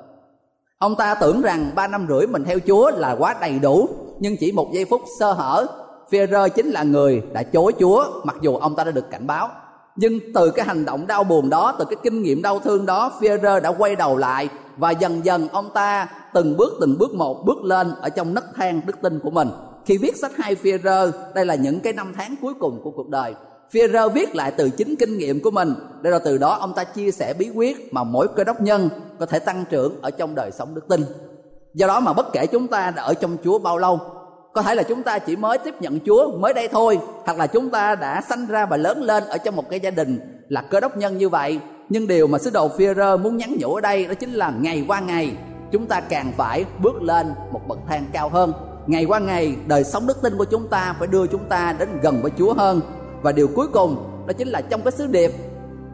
Ông 0.77 0.95
ta 0.95 1.15
tưởng 1.15 1.41
rằng 1.41 1.71
ba 1.75 1.87
năm 1.87 2.05
rưỡi 2.09 2.27
mình 2.27 2.43
theo 2.43 2.59
Chúa 2.67 2.91
là 2.91 3.15
quá 3.19 3.35
đầy 3.41 3.59
đủ, 3.59 3.89
nhưng 4.19 4.37
chỉ 4.37 4.51
một 4.51 4.69
giây 4.73 4.85
phút 4.85 5.01
sơ 5.19 5.31
hở, 5.31 5.67
phi 6.09 6.19
chính 6.55 6.69
là 6.69 6.83
người 6.83 7.23
đã 7.33 7.43
chối 7.43 7.73
Chúa 7.79 8.05
mặc 8.23 8.35
dù 8.41 8.55
ông 8.55 8.75
ta 8.75 8.83
đã 8.83 8.91
được 8.91 9.11
cảnh 9.11 9.27
báo. 9.27 9.49
Nhưng 9.95 10.19
từ 10.33 10.51
cái 10.51 10.65
hành 10.65 10.85
động 10.85 11.07
đau 11.07 11.23
buồn 11.23 11.49
đó, 11.49 11.75
từ 11.79 11.85
cái 11.85 11.97
kinh 12.03 12.21
nghiệm 12.21 12.41
đau 12.41 12.59
thương 12.59 12.85
đó, 12.85 13.11
phi 13.21 13.27
đã 13.63 13.69
quay 13.77 13.95
đầu 13.95 14.17
lại 14.17 14.49
và 14.77 14.91
dần 14.91 15.25
dần 15.25 15.47
ông 15.47 15.69
ta 15.73 16.07
từng 16.33 16.57
bước 16.57 16.73
từng 16.81 16.97
bước 16.97 17.13
một 17.13 17.45
bước 17.45 17.63
lên 17.63 17.93
ở 18.01 18.09
trong 18.09 18.33
nấc 18.33 18.45
thang 18.55 18.81
đức 18.85 19.01
tin 19.01 19.19
của 19.19 19.29
mình 19.29 19.49
khi 19.85 19.97
viết 19.97 20.17
sách 20.17 20.31
hai 20.35 20.55
phi 20.55 20.71
đây 21.35 21.45
là 21.45 21.55
những 21.55 21.79
cái 21.79 21.93
năm 21.93 22.13
tháng 22.15 22.35
cuối 22.41 22.53
cùng 22.59 22.81
của 22.83 22.91
cuộc 22.91 23.09
đời. 23.09 23.35
Phi 23.71 23.81
viết 24.13 24.35
lại 24.35 24.51
từ 24.57 24.69
chính 24.69 24.95
kinh 24.95 25.17
nghiệm 25.17 25.39
của 25.39 25.51
mình. 25.51 25.73
Để 26.01 26.11
rồi 26.11 26.19
từ 26.25 26.37
đó, 26.37 26.57
ông 26.59 26.73
ta 26.73 26.83
chia 26.83 27.11
sẻ 27.11 27.33
bí 27.33 27.49
quyết 27.55 27.93
mà 27.93 28.03
mỗi 28.03 28.27
cơ 28.35 28.43
đốc 28.43 28.61
nhân 28.61 28.89
có 29.19 29.25
thể 29.25 29.39
tăng 29.39 29.65
trưởng 29.69 30.01
ở 30.01 30.11
trong 30.11 30.35
đời 30.35 30.51
sống 30.51 30.75
đức 30.75 30.87
tin. 30.89 31.01
Do 31.73 31.87
đó 31.87 31.99
mà 31.99 32.13
bất 32.13 32.33
kể 32.33 32.47
chúng 32.47 32.67
ta 32.67 32.91
đã 32.95 33.03
ở 33.03 33.13
trong 33.13 33.37
chúa 33.43 33.59
bao 33.59 33.77
lâu, 33.77 33.99
có 34.53 34.61
thể 34.61 34.75
là 34.75 34.83
chúng 34.83 35.03
ta 35.03 35.19
chỉ 35.19 35.35
mới 35.35 35.57
tiếp 35.57 35.75
nhận 35.79 35.99
chúa 36.05 36.37
mới 36.37 36.53
đây 36.53 36.67
thôi, 36.67 36.99
hoặc 37.25 37.37
là 37.37 37.47
chúng 37.47 37.69
ta 37.69 37.95
đã 37.95 38.21
sanh 38.29 38.45
ra 38.45 38.65
và 38.65 38.77
lớn 38.77 39.03
lên 39.03 39.23
ở 39.23 39.37
trong 39.37 39.55
một 39.55 39.69
cái 39.69 39.79
gia 39.79 39.91
đình 39.91 40.19
là 40.49 40.61
cơ 40.61 40.79
đốc 40.79 40.97
nhân 40.97 41.17
như 41.17 41.29
vậy. 41.29 41.59
Nhưng 41.89 42.07
điều 42.07 42.27
mà 42.27 42.37
sứ 42.37 42.49
đồ 42.49 42.67
phi 42.67 42.85
muốn 43.23 43.37
nhắn 43.37 43.55
nhủ 43.59 43.75
ở 43.75 43.81
đây 43.81 44.07
đó 44.07 44.13
chính 44.13 44.33
là 44.33 44.53
ngày 44.61 44.85
qua 44.87 44.99
ngày, 44.99 45.31
chúng 45.71 45.85
ta 45.85 46.01
càng 46.01 46.31
phải 46.37 46.65
bước 46.81 47.01
lên 47.01 47.33
một 47.51 47.61
bậc 47.67 47.79
thang 47.87 48.05
cao 48.13 48.29
hơn 48.29 48.53
ngày 48.91 49.05
qua 49.05 49.19
ngày, 49.19 49.55
đời 49.67 49.83
sống 49.83 50.07
đức 50.07 50.21
tin 50.21 50.37
của 50.37 50.45
chúng 50.45 50.67
ta 50.67 50.95
phải 50.99 51.07
đưa 51.07 51.27
chúng 51.27 51.45
ta 51.49 51.75
đến 51.79 51.89
gần 52.01 52.21
với 52.21 52.31
Chúa 52.37 52.53
hơn. 52.53 52.81
Và 53.21 53.31
điều 53.31 53.47
cuối 53.47 53.67
cùng, 53.67 53.95
đó 54.27 54.33
chính 54.37 54.47
là 54.47 54.61
trong 54.61 54.81
cái 54.81 54.91
sứ 54.91 55.07
điệp 55.07 55.31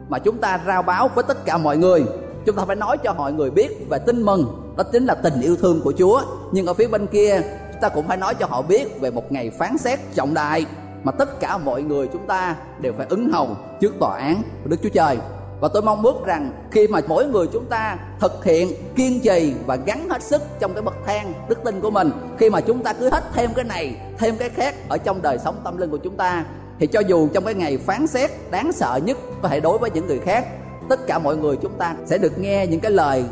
mà 0.08 0.18
chúng 0.18 0.38
ta 0.38 0.60
rao 0.66 0.82
báo 0.82 1.10
với 1.14 1.24
tất 1.28 1.44
cả 1.44 1.58
mọi 1.58 1.76
người, 1.76 2.04
chúng 2.46 2.56
ta 2.56 2.64
phải 2.64 2.76
nói 2.76 2.98
cho 2.98 3.14
mọi 3.14 3.32
người 3.32 3.50
biết 3.50 3.88
về 3.90 3.98
tin 3.98 4.22
mừng, 4.22 4.74
đó 4.76 4.84
chính 4.92 5.06
là 5.06 5.14
tình 5.14 5.40
yêu 5.40 5.56
thương 5.56 5.80
của 5.84 5.92
Chúa. 5.98 6.22
Nhưng 6.52 6.66
ở 6.66 6.74
phía 6.74 6.88
bên 6.88 7.06
kia, 7.06 7.40
chúng 7.72 7.80
ta 7.80 7.88
cũng 7.88 8.08
phải 8.08 8.16
nói 8.16 8.34
cho 8.34 8.46
họ 8.46 8.62
biết 8.62 9.00
về 9.00 9.10
một 9.10 9.32
ngày 9.32 9.50
phán 9.50 9.78
xét 9.78 9.98
trọng 10.14 10.34
đại 10.34 10.66
mà 11.04 11.12
tất 11.12 11.40
cả 11.40 11.58
mọi 11.58 11.82
người 11.82 12.08
chúng 12.12 12.26
ta 12.26 12.56
đều 12.80 12.92
phải 12.96 13.06
ứng 13.10 13.30
hầu 13.32 13.48
trước 13.80 13.94
tòa 14.00 14.18
án 14.18 14.42
của 14.64 14.70
Đức 14.70 14.76
Chúa 14.82 14.88
Trời 14.88 15.18
và 15.60 15.68
tôi 15.68 15.82
mong 15.82 16.02
ước 16.02 16.26
rằng 16.26 16.52
khi 16.70 16.86
mà 16.86 17.00
mỗi 17.08 17.26
người 17.26 17.46
chúng 17.52 17.64
ta 17.64 17.98
thực 18.20 18.44
hiện 18.44 18.72
kiên 18.96 19.20
trì 19.20 19.54
và 19.66 19.76
gắn 19.76 20.08
hết 20.08 20.22
sức 20.22 20.42
trong 20.60 20.74
cái 20.74 20.82
bậc 20.82 20.94
thang 21.06 21.32
đức 21.48 21.64
tin 21.64 21.80
của 21.80 21.90
mình, 21.90 22.10
khi 22.38 22.50
mà 22.50 22.60
chúng 22.60 22.82
ta 22.82 22.92
cứ 22.92 23.10
hết 23.10 23.24
thêm 23.32 23.50
cái 23.54 23.64
này, 23.64 23.96
thêm 24.18 24.36
cái 24.36 24.48
khác 24.48 24.74
ở 24.88 24.98
trong 24.98 25.22
đời 25.22 25.38
sống 25.38 25.60
tâm 25.64 25.76
linh 25.76 25.90
của 25.90 25.98
chúng 25.98 26.16
ta, 26.16 26.44
thì 26.78 26.86
cho 26.86 27.00
dù 27.00 27.28
trong 27.34 27.44
cái 27.44 27.54
ngày 27.54 27.78
phán 27.78 28.06
xét 28.06 28.30
đáng 28.50 28.72
sợ 28.72 29.00
nhất 29.04 29.18
có 29.42 29.48
thể 29.48 29.60
đối 29.60 29.78
với 29.78 29.90
những 29.90 30.06
người 30.06 30.18
khác, 30.18 30.46
tất 30.88 31.06
cả 31.06 31.18
mọi 31.18 31.36
người 31.36 31.56
chúng 31.56 31.72
ta 31.78 31.94
sẽ 32.06 32.18
được 32.18 32.38
nghe 32.38 32.66
những 32.66 32.80
cái 32.80 32.92
lời 32.92 33.24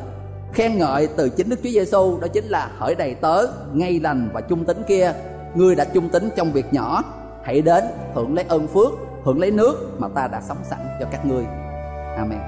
khen 0.53 0.79
ngợi 0.79 1.07
từ 1.17 1.29
chính 1.29 1.49
Đức 1.49 1.57
Chúa 1.63 1.71
Giêsu 1.71 2.19
đó 2.21 2.29
chính 2.33 2.45
là 2.45 2.71
hỡi 2.79 2.95
đầy 2.95 3.15
tớ, 3.15 3.47
ngay 3.73 4.01
lành 4.01 4.31
và 4.33 4.41
trung 4.41 4.65
tính 4.65 4.83
kia, 4.89 5.13
ngươi 5.55 5.75
đã 5.75 5.85
trung 5.85 6.09
tính 6.09 6.29
trong 6.37 6.53
việc 6.53 6.73
nhỏ, 6.73 7.03
hãy 7.45 7.61
đến 7.61 7.85
hưởng 8.15 8.35
lấy 8.35 8.45
ơn 8.49 8.67
phước 8.67 8.93
hưởng 9.25 9.41
lấy 9.41 9.51
nước 9.51 10.01
mà 10.01 10.09
ta 10.09 10.29
đã 10.29 10.41
sắm 10.41 10.57
sẵn 10.71 10.79
cho 11.01 11.07
các 11.13 11.27
ngươi. 11.27 11.45
Amen. 12.17 12.41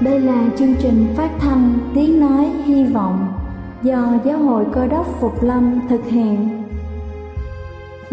Đây 0.00 0.20
là 0.20 0.48
chương 0.58 0.74
trình 0.78 1.14
phát 1.16 1.30
thanh 1.38 1.78
Tiếng 1.94 2.20
Nói 2.20 2.50
Hy 2.64 2.84
Vọng 2.84 3.32
do 3.82 4.18
Giáo 4.24 4.38
hội 4.38 4.64
Cơ 4.72 4.86
đốc 4.86 5.06
Phục 5.20 5.42
Lâm 5.42 5.80
thực 5.88 6.04
hiện 6.06 6.63